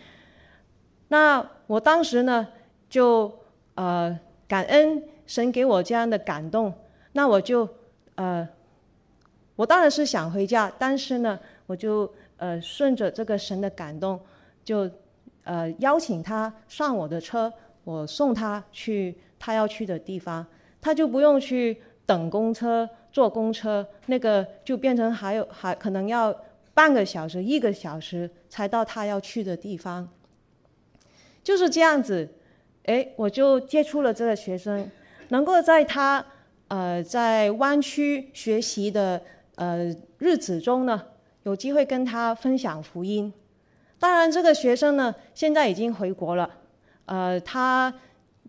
[1.09, 2.47] 那我当时呢
[2.89, 3.31] 就
[3.75, 6.73] 呃感恩神给我这样的感动，
[7.13, 7.67] 那我就
[8.15, 8.47] 呃
[9.55, 14.19] 我当然是想回家，但是呢，我就呃顺着这个神的感动，
[14.63, 14.89] 就
[15.43, 17.51] 呃邀请他上我的车，
[17.83, 20.45] 我送他去他要去的地方。
[20.79, 22.87] 他就不用去等公车、
[23.17, 26.31] 坐公车，那个就变成还有还可能要
[26.75, 30.07] 半个小时、一个小时才到他要去的地方。
[31.43, 32.29] 就是这样子，
[32.83, 34.87] 哎，我就接触了这个学生，
[35.29, 36.23] 能够在他
[36.67, 39.19] 呃在湾区学习的
[39.55, 41.01] 呃日子中呢，
[41.41, 43.33] 有机会跟他分享福音。
[43.97, 46.47] 当然，这个学生呢现在已经回国了，
[47.07, 47.91] 呃，他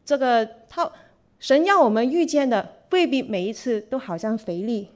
[0.05, 0.93] 这个他。
[1.41, 4.89] 神让我们遇见的未必每一次都好像肥力，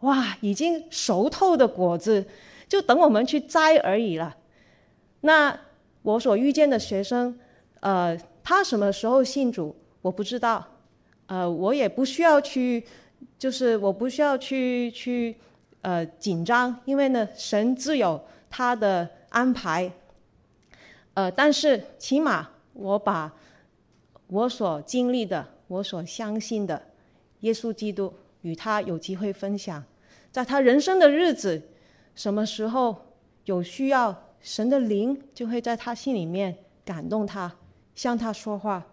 [0.00, 2.24] 哇，已经熟透的果子，
[2.68, 4.36] 就等我们去摘而已了。
[5.20, 5.58] 那
[6.02, 7.38] 我所遇见的学生，
[7.80, 10.66] 呃，他什么时候信主，我不知道，
[11.26, 12.84] 呃，我也不需要去，
[13.38, 15.36] 就是我不需要去去
[15.82, 19.90] 呃紧张，因为呢，神自有他的安排。
[21.14, 23.32] 呃，但是起码我把
[24.28, 25.46] 我所经历的。
[25.66, 26.80] 我所相信的
[27.44, 29.84] 耶稣基督，与他有机会分享，
[30.32, 31.62] 在他人生的日子，
[32.14, 32.96] 什么时候
[33.44, 37.54] 有需要，神的灵就会在他心里面感动他，
[37.94, 38.86] 向他说话。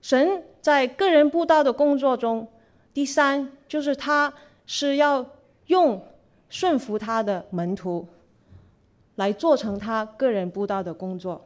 [0.00, 2.48] 神在个人布道的工作中，
[2.94, 4.32] 第三就是他
[4.64, 5.26] 是要
[5.66, 6.02] 用
[6.48, 8.08] 顺服他的门徒，
[9.16, 11.44] 来做成他个人布道的工作。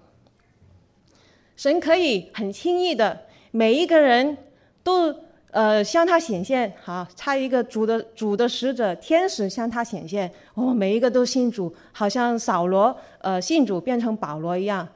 [1.57, 4.37] 神可以很轻易的，每一个人
[4.83, 5.15] 都
[5.51, 14.89] 呃向他显现，好，差一个主的主的使者天使向他显现，哦，每一个都信主，好像扫罗呃信主变成保罗一样。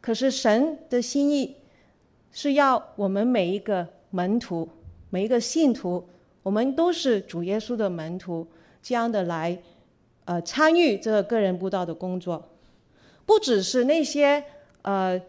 [0.00, 1.56] 可是神的心意
[2.30, 4.68] 是要我们每一个门徒，
[5.10, 6.08] 每一个信徒，
[6.44, 8.46] 我们都是主耶稣的门徒，
[8.80, 9.58] 这样的来，
[10.26, 12.50] 呃，参与这个个人布道的工作，
[13.24, 14.44] 不只是那些
[14.82, 15.20] 呃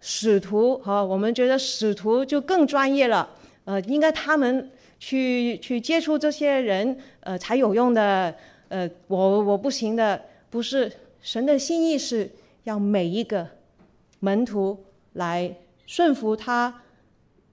[0.00, 3.28] 使徒哈，我们觉得使徒就更专业了，
[3.64, 8.34] 呃，应该他们去去接触这些人，呃，才有用的，
[8.68, 10.20] 呃，我我不行的，
[10.50, 10.90] 不是，
[11.20, 12.30] 神的心意是
[12.64, 13.46] 要每一个
[14.20, 15.54] 门徒来
[15.86, 16.82] 顺服他，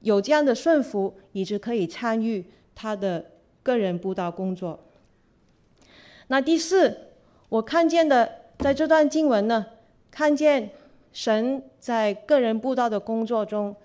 [0.01, 2.45] 有这样的顺服，以致可以参与。
[2.79, 3.25] 他的
[3.63, 4.79] 个人布道工作。
[6.27, 6.95] 那第四，
[7.49, 9.65] 我看见的在这段经文呢，
[10.11, 10.69] 看见
[11.17, 13.75] 神在个人布道的工作中，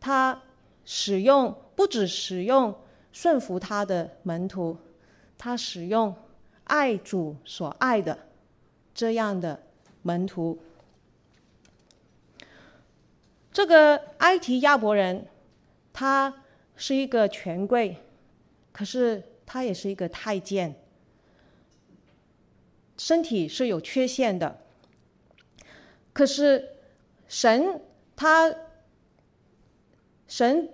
[0.00, 0.42] 他
[0.86, 2.74] 使用不只使用
[3.12, 4.74] 顺服他的门徒，
[5.36, 6.16] 他使用
[6.64, 8.18] 爱主所爱的
[8.94, 9.60] 这样的
[10.00, 10.58] 门徒。
[13.52, 15.26] 这个埃提亚伯人，
[15.92, 16.42] 他
[16.74, 17.98] 是一个权贵。
[18.72, 20.74] 可是他也是一个太监，
[22.96, 24.60] 身体是有缺陷的。
[26.14, 26.76] 可是
[27.28, 27.80] 神
[28.16, 28.52] 他
[30.26, 30.70] 神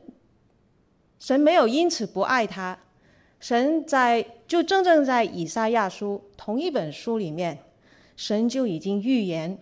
[1.18, 2.78] 神没有因此不爱他，
[3.38, 7.59] 神在就真正在以赛亚书同一本书里面，
[8.16, 9.59] 神就已经预言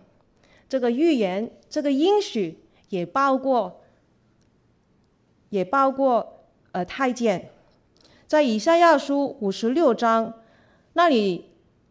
[0.69, 3.81] 这个预言这个应许也包括
[5.51, 7.51] 也包括呃太监。
[8.27, 10.35] 在以赛亚书五十六章
[10.95, 11.51] 那里，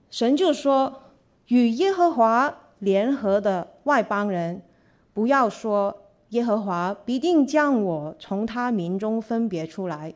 [0.10, 1.04] 神就说
[1.48, 4.64] ：“与耶和华联合的外邦人，
[5.14, 10.14] 不要说耶和华必定将我从他民中分别出来；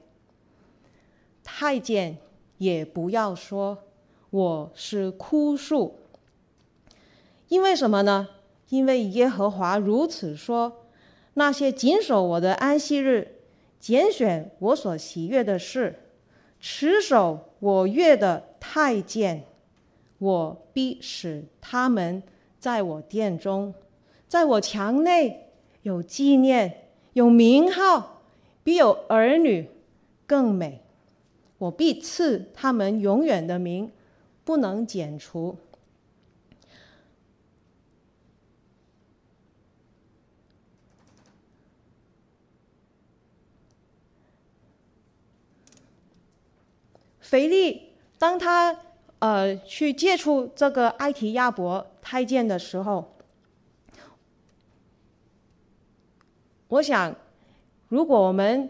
[1.43, 2.17] 太监
[2.57, 3.77] 也不要说
[4.29, 5.99] 我是枯树。
[7.47, 8.29] 因为什么呢？
[8.69, 10.85] 因为耶和华如此说：
[11.35, 13.39] 那些谨守我的安息日，
[13.79, 15.99] 拣选我所喜悦的事。”
[16.67, 19.43] 持守我约的太监，
[20.17, 22.23] 我必使他们
[22.57, 23.71] 在我殿中，
[24.35, 25.47] 在我墙内
[25.83, 28.21] 有纪念，有名号，
[28.65, 29.69] 比有儿女
[30.27, 30.81] 更美。
[31.57, 33.89] 我必赐他们永远的名，
[34.43, 35.57] 不能剪除。
[47.21, 48.77] 腓力当他
[49.19, 53.14] 呃去接触这个埃提亚伯太监的时候，
[56.67, 57.15] 我想，
[57.89, 58.69] 如果我们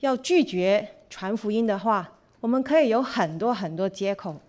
[0.00, 4.40] 要拒绝传福音的话，我们可以有很多很多借口。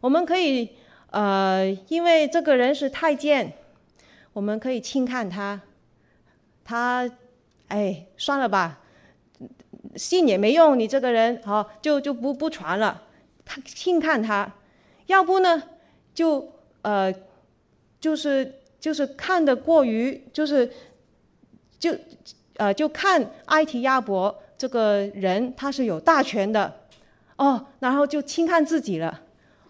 [0.00, 0.70] 我们可以
[1.10, 3.52] 呃，因为这个人是太监，
[4.32, 5.60] 我们可以轻看他，
[6.64, 7.08] 他
[7.68, 8.80] 哎算了吧。
[9.96, 13.02] 信也没用，你这个人好，就就不不传了。
[13.44, 14.52] 他轻看他，
[15.06, 15.62] 要不呢，
[16.12, 17.14] 就呃，
[18.00, 20.72] 就是就是看得过于，就是
[21.78, 21.94] 就
[22.56, 26.72] 呃就看埃提亚伯这个人他是有大权的
[27.36, 29.20] 哦，然后就轻看自己了。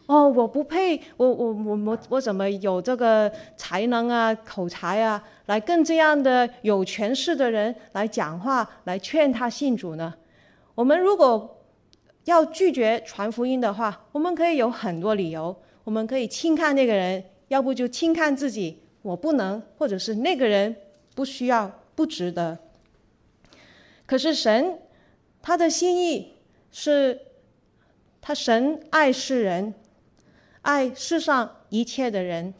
[0.07, 10.13] 哦，我不配，我我我我我怎么有这个才能啊、口才啊，来跟这样的有权势的人来讲话，来劝他信主呢？
[10.75, 11.59] 我们如果
[12.25, 15.57] 要拒绝传福音的话，我们可以有很多理由。
[15.85, 20.75] 我们可以轻看那个人，要不就轻看自己，我不能，或者是那个人
[21.15, 22.59] 不需要、不值得。
[24.07, 24.81] 可是神
[25.41, 26.35] 他的心意
[26.71, 27.21] 是，
[28.21, 29.75] 他神爱世人。
[30.63, 32.55] 爱世上一切的人，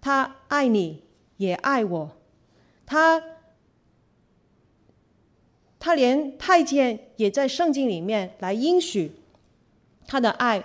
[0.00, 1.04] 他爱你，
[1.36, 2.16] 也爱我。
[2.84, 3.22] 他，
[5.78, 9.12] 他连太监也在圣经里面来应许
[10.08, 10.64] 他的爱。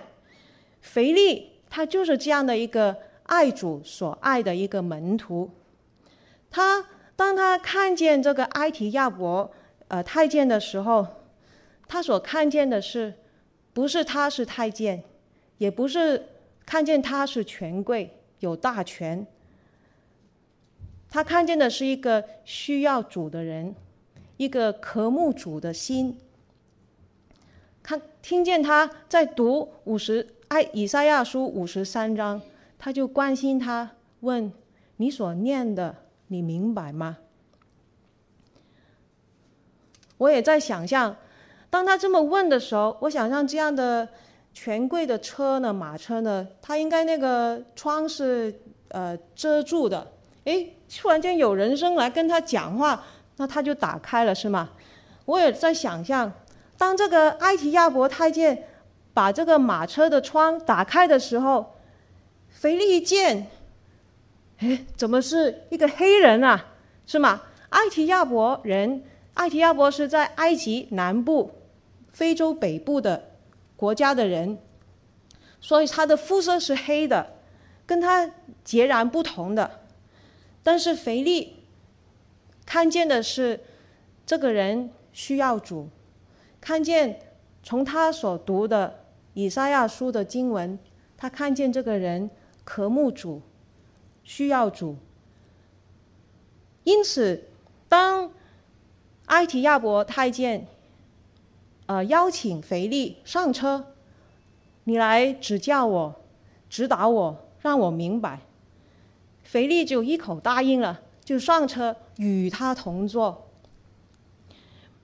[0.80, 5.50] 腓力，他就是这样的一个爱主所爱的一个门徒。
[6.50, 6.84] 他
[7.20, 9.52] 当他看见这个埃提亚伯
[9.88, 11.06] 呃太监的时候，
[11.86, 13.12] 他所看见的是，
[13.74, 15.04] 不是他是太监，
[15.58, 16.24] 也不是。
[16.64, 19.26] 看见他是权贵，有大权。
[21.10, 23.74] 他看见的是一个需要主的人，
[24.38, 26.16] 一个渴慕主的心。
[27.82, 32.40] 看，听见他在读五十哎以赛亚书五十三章，
[32.78, 33.90] 他就关心他，
[34.20, 34.50] 问
[34.96, 35.96] 你所念的，
[36.30, 37.18] 你明白吗？
[40.18, 41.16] 我也在想象，
[41.68, 44.08] 当他这么问的时候，我想象这样的。
[44.52, 48.52] 权贵的车呢，马车呢，他应该那个窗是
[48.88, 50.04] 呃遮住的。
[50.42, 53.00] 诶，突然间有人声来跟他讲话，
[53.36, 54.70] 那他就打开了，是吗？
[55.24, 56.30] 我也在想象，
[56.76, 58.66] 当这个埃提亚伯太监
[59.14, 61.76] 把这个马车的窗打开的时候，
[62.48, 63.46] 腓力一见，
[64.60, 66.66] 哎，怎么是一个黑人啊？
[67.06, 67.42] 是吗？
[67.70, 69.02] 埃提亚伯人，
[69.34, 71.50] 埃提亚伯是在埃及南部、
[72.12, 73.30] 非洲北部的
[73.74, 74.58] 国家的人，
[75.60, 77.34] 所以他的肤色是黑的，
[77.86, 78.30] 跟他
[78.62, 79.80] 截然不同的。
[80.62, 81.64] 但是腓力
[82.66, 83.60] 看见的是
[84.26, 85.88] 这个人需要主，
[86.60, 87.18] 看见
[87.62, 90.78] 从他所读的以赛亚书的经文，
[91.16, 92.28] 他看见这个人
[92.62, 93.40] 渴慕主，
[94.30, 94.94] 需要主，
[96.84, 97.48] 因此。
[97.88, 98.30] 当
[99.26, 100.68] 埃提亚伯太监，
[101.86, 103.86] 呃，邀请腓力上车，
[104.84, 106.14] 你来指教我、
[106.68, 108.38] 指导我，让我明白。
[109.42, 113.48] 腓力就一口答应了，就上车与他同坐。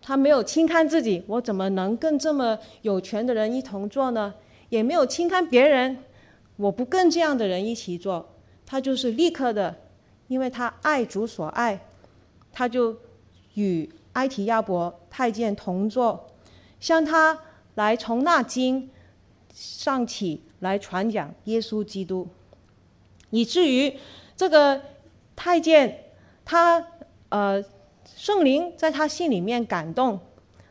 [0.00, 4.34] 他没有轻看自己，我怎么能跟这么有权的人一同坐呢？
[4.68, 5.98] 也没有轻看别人，
[6.58, 8.35] 我不跟这样的人一起坐。
[8.66, 9.76] 他就是立刻的，
[10.28, 11.80] 因为他爱主所爱。
[12.58, 12.96] 他就
[13.52, 16.26] 与埃提亚伯太监同坐，
[16.80, 17.38] 向他
[17.74, 18.88] 来从那经
[19.52, 22.26] 上起来传讲耶稣基督，
[23.28, 23.94] 以至于
[24.34, 24.80] 这个
[25.36, 26.04] 太监
[26.46, 26.82] 他
[27.28, 27.62] 呃
[28.06, 30.18] 圣灵在他心里面感动，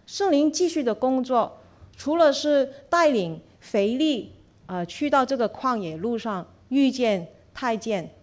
[0.07, 1.59] 圣灵继续的工作，
[1.95, 4.33] 除了是带领腓力
[4.65, 8.13] 呃去到这个旷野路上遇见太监，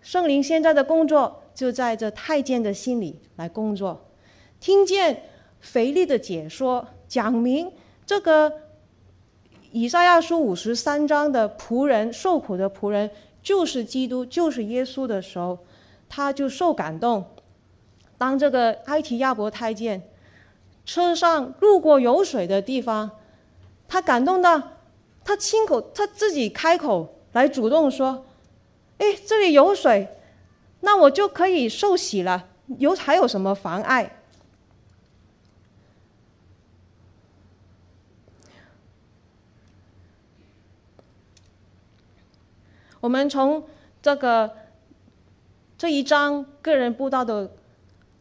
[0.00, 1.44] 圣灵现在的工作。
[1.54, 4.12] 就在这太监的心里来工作，
[4.60, 5.24] 听见
[5.58, 7.72] 腓力的解说，讲明
[8.06, 8.52] 这个
[9.72, 13.10] 以赛亚书五十三章的仆人受苦的仆人
[13.42, 15.58] 就是基督，就是耶稣的时候，
[16.08, 17.24] 他就受感动。
[18.16, 20.00] 当这个埃提亚伯太监
[20.84, 23.10] 车上路过有水的地方，
[23.88, 24.62] 他感动到
[25.24, 28.24] 他亲口他自己开口来主动说
[28.98, 30.08] ：“哎，这里有水。”
[30.80, 34.12] 那我就可以受洗了，有还有什么妨碍？
[43.00, 43.66] 我们从
[44.00, 44.56] 这个
[45.76, 47.50] 这一章个人布道的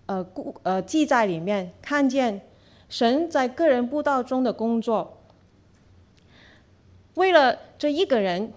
[0.08, 2.42] 呃故呃记载里面，看见
[2.90, 5.22] 神在个人布道中的工作，
[7.14, 8.52] 为了这一个人，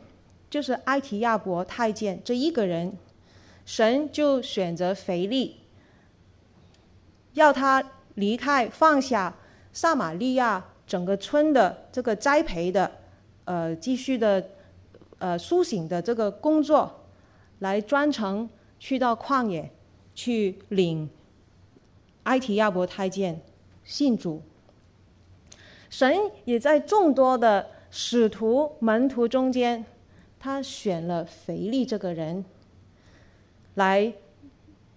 [0.51, 2.99] 就是埃提亚伯太监这一个人。
[3.65, 5.61] 神就选择腓力，
[7.35, 7.85] 要他
[8.15, 9.37] 离开放下
[9.73, 12.91] 撒玛利亚整个村的这个栽培的，
[13.45, 14.45] 呃，继续的，
[15.19, 17.05] 呃，苏醒的这个工作，
[17.61, 19.71] 来专程去到旷野，
[20.17, 21.09] 去领
[22.25, 23.41] 埃提亚伯太监
[23.85, 24.43] 信主。
[25.89, 29.85] 神也在众多的使徒门徒中间，
[30.41, 32.45] 他选了腓力这个人。
[33.75, 34.13] 来，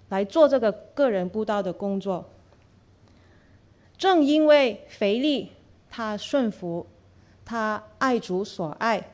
[0.10, 2.28] 来做这个个人布道的工作。
[3.96, 5.52] 正因为腓力
[5.90, 6.88] 他顺服，
[7.46, 9.12] 他爱主所爱，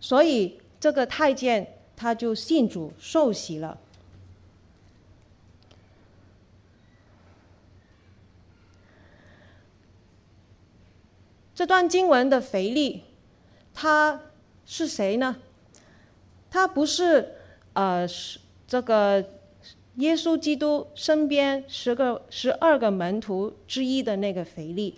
[0.00, 3.78] 所以这个太监他就信主受洗了。
[11.54, 13.04] 这段经文的腓力，
[13.72, 14.20] 他
[14.68, 15.34] 是谁呢？
[16.48, 17.34] 他不是
[17.72, 18.06] 呃。
[18.70, 19.24] 这个
[19.94, 24.96] 耶稣基督身边十个、十二个门徒之一的那个腓力，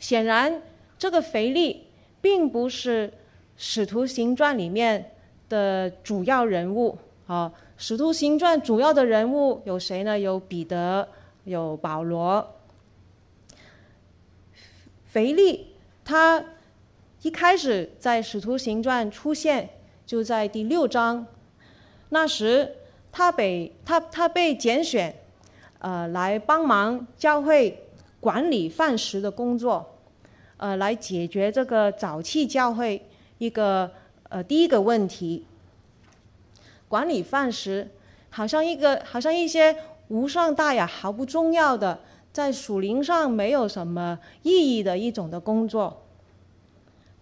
[0.00, 0.60] 显然
[0.98, 1.86] 这个腓力
[2.20, 3.12] 并不是
[3.56, 5.12] 使徒行传里面
[5.48, 6.98] 的主要人物
[7.28, 7.52] 啊。
[7.76, 10.18] 使徒行传主要的人物有谁呢？
[10.18, 11.08] 有彼得，
[11.44, 12.56] 有保罗。
[15.06, 15.68] 腓力
[16.04, 16.44] 他
[17.22, 19.68] 一开始在使徒行传出现，
[20.06, 21.26] 就在第六章。
[22.10, 22.76] 那时，
[23.10, 25.14] 他被他他被拣选，
[25.80, 27.86] 呃，来帮忙教会
[28.20, 29.98] 管理饭食的工作，
[30.58, 33.04] 呃，来解决这个早期教会
[33.38, 33.90] 一个
[34.28, 35.44] 呃第一个问题。
[36.88, 37.88] 管理饭食，
[38.30, 42.00] 好像一个好像一些无伤大雅、毫不重要的，
[42.32, 46.04] 在属灵上没有什么意义的一种的工作。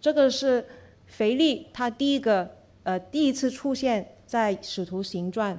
[0.01, 0.67] 这个是
[1.07, 4.13] 腓力他第一个呃第一次出现。
[4.27, 5.57] 在使徒行传，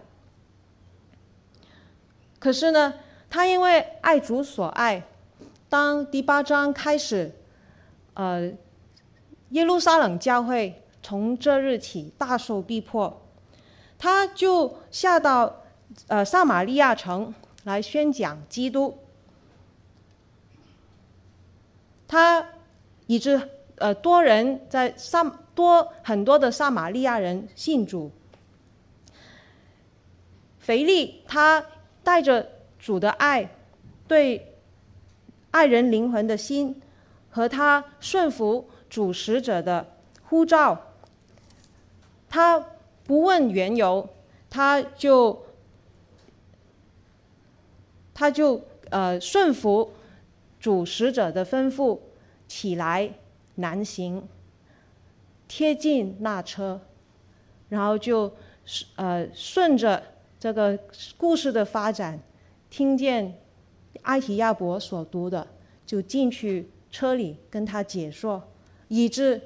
[2.38, 2.96] 可是呢，
[3.30, 5.08] 他因为爱主所爱，
[5.70, 7.32] 当第八章开始，
[8.16, 8.52] 呃，
[9.52, 13.22] 耶路撒冷教会从这日起大受逼迫，
[13.98, 15.64] 他就下到
[16.08, 17.34] 呃撒玛利亚城
[17.64, 18.98] 来宣讲基督。
[22.06, 22.50] 他
[23.06, 25.24] 以致呃多人在撒
[25.56, 28.12] 多很多的撒玛利亚人信主。
[30.60, 31.66] 腓力他
[32.04, 32.48] 带着
[32.78, 33.50] 主的爱，
[34.08, 34.56] 对
[35.52, 36.82] 爱人灵魂的心，
[37.30, 40.94] 和他顺服主使者的呼召，
[42.30, 42.60] 他
[43.06, 44.10] 不问缘由，
[44.50, 45.46] 他就
[48.14, 49.94] 他就呃顺服
[50.60, 52.00] 主使者的吩咐，
[52.48, 53.14] 起来
[53.58, 54.28] 南行，
[55.48, 56.82] 贴近那车，
[57.70, 58.34] 然后就
[58.96, 60.02] 呃顺着
[60.40, 60.80] 这个
[61.18, 62.20] 故事的发展，
[62.70, 63.40] 听见
[64.04, 65.48] 埃提亚伯所读的，
[65.86, 68.48] 就进去车里跟他解说，
[68.88, 69.42] 以致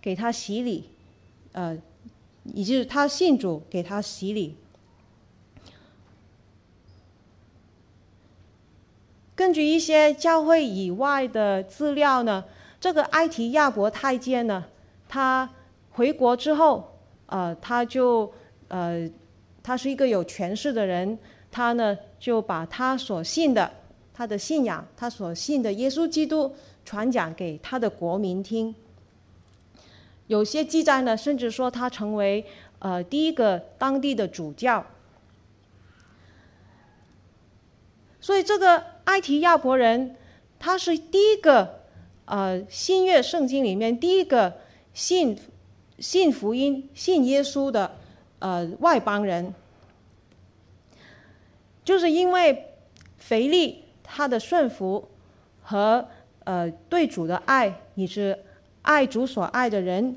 [0.00, 0.90] 给他洗礼，
[1.52, 1.78] 呃，
[2.44, 4.56] 以致他信主，给他洗礼。
[9.34, 12.44] 根据一些教会以外的资料呢，
[12.82, 14.64] 这个埃提亚伯太监呢，
[15.08, 15.48] 他
[15.92, 18.28] 回国之后，呃，他就
[18.66, 19.08] 呃，
[19.62, 21.16] 他是一个有权势的人，
[21.48, 23.70] 他呢就把他所信的，
[24.12, 26.52] 他的信仰，他所信的耶稣基督
[26.84, 28.74] 传讲给他的国民听。
[30.26, 32.44] 有些记载呢，甚至说他成为
[32.80, 34.84] 呃第一个当地的主教。
[38.20, 40.16] 所以这个埃提亚伯人，
[40.58, 41.81] 他是第一个
[42.24, 44.52] 呃新约圣经里面第一个
[44.94, 45.38] 信
[45.98, 47.96] 信福音、信耶稣的
[48.38, 49.54] 呃外邦人，
[51.84, 52.74] 就是因为
[53.18, 55.08] 腓力他的顺服
[55.62, 56.08] 和
[56.44, 58.34] 呃对主的爱，以及
[58.82, 60.16] 爱主所爱的人，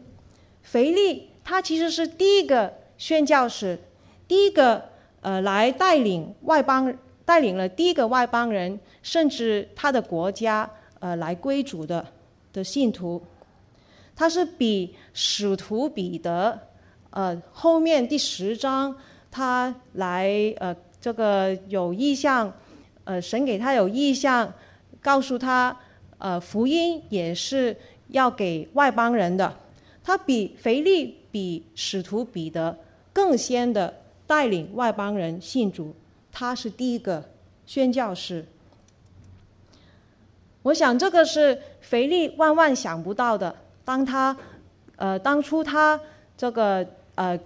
[0.64, 3.80] 腓力他其实是第一个宣教士，
[4.28, 4.90] 第一个
[5.22, 6.98] 呃来带领外邦。
[7.26, 10.70] 带领了第一个外邦人，甚至他的国家，
[11.06, 12.04] 呃，来归主的
[12.52, 13.22] 的信徒，
[14.16, 16.60] 他是比使徒彼得，
[17.12, 18.98] 呃，后面第十章
[19.30, 22.52] 他来，呃，这个有意向，
[23.04, 24.52] 呃，神给他有意向，
[25.00, 25.78] 告诉他，
[26.18, 27.78] 呃，福音也是
[28.08, 29.56] 要给外邦人的，
[30.04, 32.76] 他比腓力比使徒彼得
[33.14, 33.94] 更先的
[34.26, 35.94] 带领外邦人信主。
[36.32, 37.24] 他是第一个
[37.68, 38.44] 宣教士，
[40.66, 43.56] 我想这个是腓力万万想不到的。
[43.84, 44.36] 当他，
[44.96, 46.00] 呃，当初他
[46.36, 47.40] 这个呃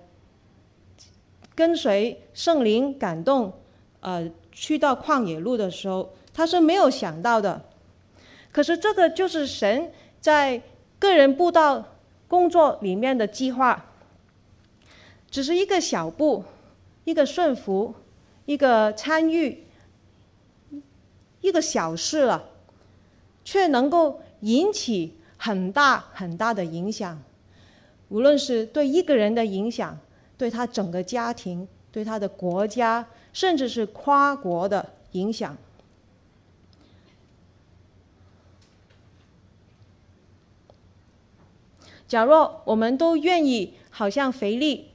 [1.53, 3.51] 跟随圣灵感动，
[3.99, 7.61] 呃，去到旷野路的时候，他是没有想到的。
[8.53, 9.91] 可是这个就是神
[10.21, 10.61] 在
[10.97, 11.83] 个人布道
[12.29, 13.85] 工作里面的计划，
[15.29, 16.45] 只是一个小步，
[17.03, 17.93] 一个顺服。
[18.45, 19.63] 一个参与，
[21.41, 22.48] 一个小事了，
[23.49, 27.19] 却能够引起很大很大的影响。
[28.09, 29.97] 无论是对一个人的影响，
[30.37, 35.57] 对他整个家庭，对他的国家，甚至是跨国的影响。
[42.07, 44.91] 假若我们都愿意，好像腓力，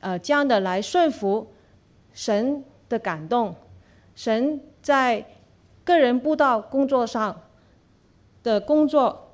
[0.00, 1.52] 呃，这样的来顺服
[2.14, 2.64] 神。
[2.88, 3.54] 的感动，
[4.14, 5.26] 神在
[5.84, 7.42] 个人布道工作上
[8.42, 9.32] 的工作，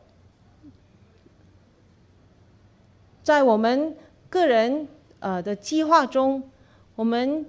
[3.22, 3.96] 在我们
[4.28, 4.88] 个人
[5.20, 6.42] 呃的计划中，
[6.96, 7.46] 我们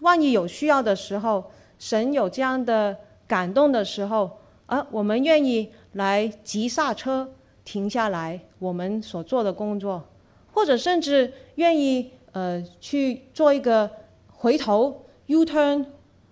[0.00, 7.32] 万一有需要的时候，神有这样的感动的时候，啊，我们愿意来急刹车，
[7.64, 10.04] 停下来我们所做的工作，
[10.52, 13.90] 或者甚至愿意呃去做一个。
[14.42, 15.84] 回头 U turn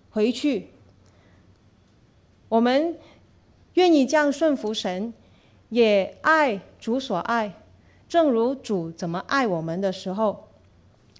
[0.09, 0.71] 回去，
[2.47, 2.97] 我们
[3.79, 5.13] 愿意这样顺服神，
[5.69, 7.53] 也爱主所爱，
[8.09, 10.49] 正如主怎么爱我们的时候，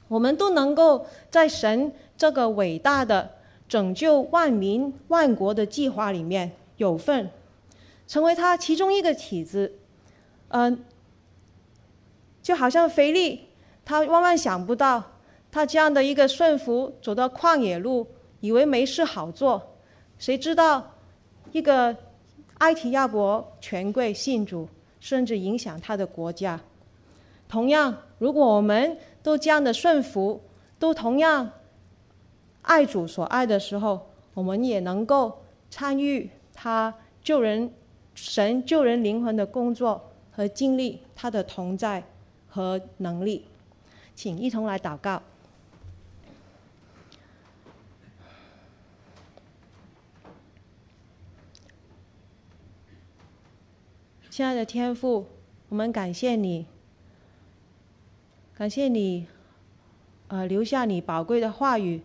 [0.10, 3.32] 我们都能够在神这个伟大的
[3.70, 7.30] 拯救万民万国的计划里面有份，
[8.06, 9.76] 成为他其中一个体子。
[10.50, 10.84] 嗯、
[12.42, 13.48] 就好像腓力，
[13.86, 15.02] 他万万想不到。
[15.50, 18.06] 他这样的一个顺服，走到旷野路，
[18.42, 19.76] 以为没事好做，
[20.18, 20.92] 谁知道
[21.54, 21.96] 一个
[22.60, 24.68] 埃提亚伯权贵信主，
[25.00, 26.60] 甚至影响他的国家。
[27.48, 30.40] 同样，如果我们都这样的顺服，
[30.78, 31.50] 都同样
[32.62, 36.94] 爱主所爱的时候，我们也能够参与他
[37.24, 37.74] 救人、
[38.14, 42.04] 神救人灵魂的工作和经历他的同在
[42.48, 43.46] 和能力。
[44.16, 45.22] 请一同来祷告。
[54.40, 55.26] 亲爱的天父，
[55.68, 56.66] 我们感谢你，
[58.56, 59.28] 感谢你，
[60.30, 62.02] 呃，留下你宝贵的话语，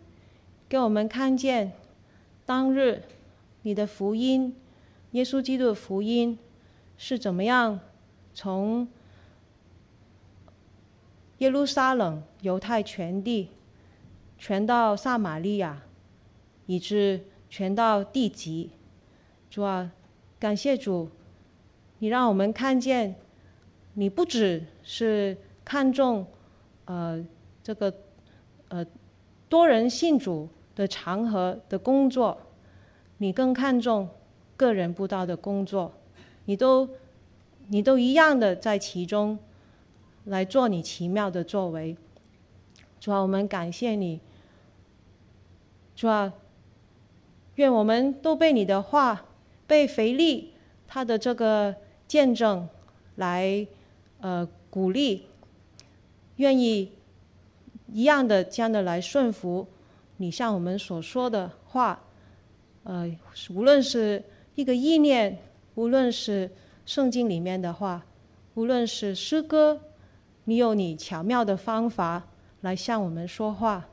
[0.69, 1.75] 给我们看见
[2.45, 3.05] 当日
[3.63, 4.53] 你的福音，
[5.13, 6.37] 耶稣基督的福音
[6.97, 7.79] 是怎么样
[8.35, 8.89] 从
[11.39, 13.51] 耶路撒冷、犹太全地
[14.37, 15.83] 传到撒玛利亚，
[16.67, 18.71] 以致传到地极。
[19.49, 19.93] 主啊，
[20.41, 21.09] 感谢主，
[22.05, 23.15] 你让我们看见，
[23.95, 25.35] 你不只是
[25.65, 26.27] 看重
[26.85, 27.25] 呃
[27.63, 27.91] 这个
[28.69, 28.85] 呃
[29.49, 30.47] 多人信主
[30.77, 32.39] 的场合的工作，
[33.17, 34.07] 你更看重
[34.55, 35.95] 个人布道的工作，
[36.45, 36.87] 你都
[37.69, 39.39] 你都一样的在其中
[40.25, 41.97] 来做你奇妙的作为。
[43.01, 44.21] 主啊，我们感谢你。
[45.97, 46.35] 主啊，
[47.55, 49.25] 愿我们都被你的话。
[49.67, 50.53] 被腓力
[50.87, 51.75] 他的这个
[52.07, 52.69] 见证
[53.17, 53.67] 来
[54.21, 55.27] 呃鼓励，
[56.37, 56.93] 愿意
[57.93, 59.67] 一样的这样的来顺服
[60.17, 62.03] 你向我们所说的话，
[62.85, 63.11] 呃，
[63.51, 64.23] 无论是
[64.55, 65.39] 一个意念，
[65.75, 66.51] 无论是
[66.87, 68.05] 圣经里面的话，
[68.55, 69.81] 无论是诗歌，
[70.45, 72.29] 你有你巧妙的方法
[72.61, 73.89] 来向我们说话，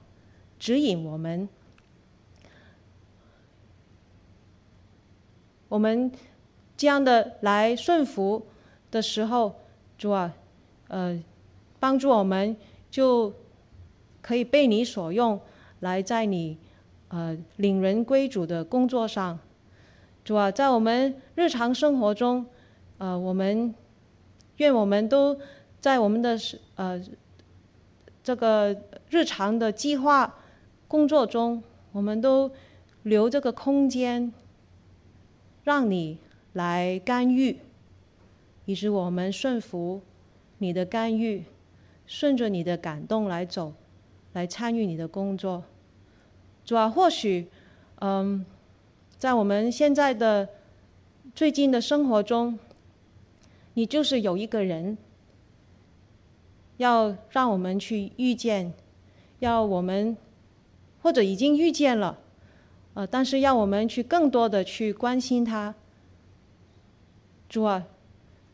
[0.59, 1.47] 指引我们。
[5.69, 6.11] 我们
[6.81, 8.47] 这样的来顺服
[8.89, 9.53] 的时候，
[9.99, 10.33] 主啊，
[10.87, 11.23] 呃，
[11.79, 12.57] 帮助我们
[12.89, 13.31] 就
[14.19, 15.39] 可以被你所用，
[15.81, 16.57] 来在你
[17.09, 19.37] 呃领人归主的工作上。
[20.25, 22.47] 主啊，在我们日常生活中，
[22.97, 23.75] 呃，我们
[24.57, 25.39] 愿我们都
[25.79, 26.35] 在我们的
[26.77, 26.99] 呃
[28.23, 28.75] 这个
[29.11, 30.35] 日常的计划
[30.87, 31.61] 工作中，
[31.91, 32.49] 我们都
[33.03, 34.33] 留这个空间。
[35.63, 36.17] 让你
[36.53, 37.57] 来干预，
[38.65, 40.01] 以致我们顺服
[40.57, 41.45] 你的干预，
[42.05, 43.73] 顺着你的感动来走，
[44.33, 45.63] 来参与你的工作。
[46.65, 47.47] 主啊，或许，
[47.99, 48.45] 嗯，
[49.17, 50.49] 在我们现在的
[51.33, 52.59] 最近的生活中，
[53.73, 54.97] 你就是有一个人，
[56.77, 58.73] 要让我们去遇见，
[59.39, 60.15] 要我们
[61.01, 62.19] 或者已经遇见了。
[62.93, 65.73] 呃，但是要我们去更多的去关心他，
[67.51, 67.85] 主啊，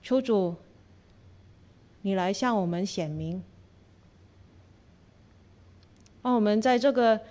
[0.02, 0.56] 求主，
[2.02, 3.44] 你来向我们显明，
[6.24, 7.22] 让我们在这个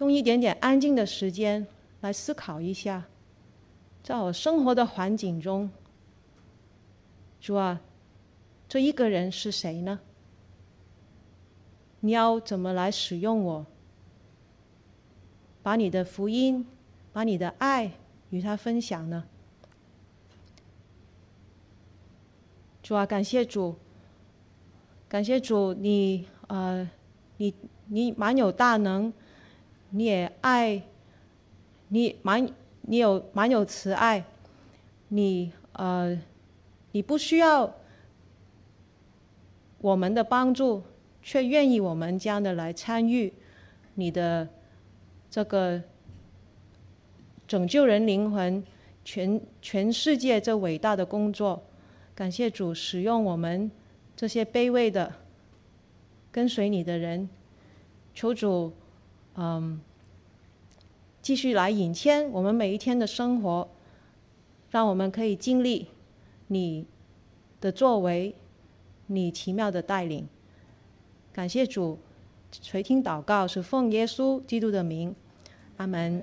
[0.00, 1.64] 用一点点安静的时间
[2.00, 3.04] 来思考一下，
[4.02, 5.70] 在我生活的环境中，
[7.40, 7.80] 主啊，
[8.68, 10.00] 这一个人是谁呢？
[12.00, 13.66] 你要怎么来使用我？
[15.62, 16.66] 把你的福音，
[17.12, 17.92] 把你的爱
[18.30, 19.28] 与他分享呢？
[22.82, 23.76] 主啊，感谢主，
[25.08, 26.88] 感谢主你，呃，
[27.36, 27.54] 你
[27.86, 29.12] 你蛮有大能，
[29.90, 30.82] 你也爱，
[31.88, 32.48] 你蛮
[32.82, 34.24] 你有蛮有慈爱，
[35.08, 36.20] 你呃，
[36.90, 37.72] 你不需要
[39.78, 40.82] 我们的帮助，
[41.22, 43.32] 却愿意我们这样的来参与
[43.94, 44.48] 你的。
[45.34, 45.82] 这个
[47.48, 48.62] 拯救人灵魂，
[49.02, 51.62] 全全世界这伟大的工作，
[52.22, 53.68] 感谢主使用我们
[54.14, 55.12] 这些卑微的
[56.30, 57.28] 跟随你的人，
[58.14, 58.72] 求主，
[59.34, 59.80] 嗯，
[61.20, 63.68] 继续来引牵我们每一天的生活，
[64.70, 65.88] 让我们可以经历
[66.46, 66.86] 你
[67.60, 68.36] 的作为，
[69.08, 70.28] 你奇妙的带领。
[71.32, 71.98] 感谢主，
[72.52, 75.12] 垂听祷告是奉耶稣基督的名。
[75.78, 76.22] 阿门。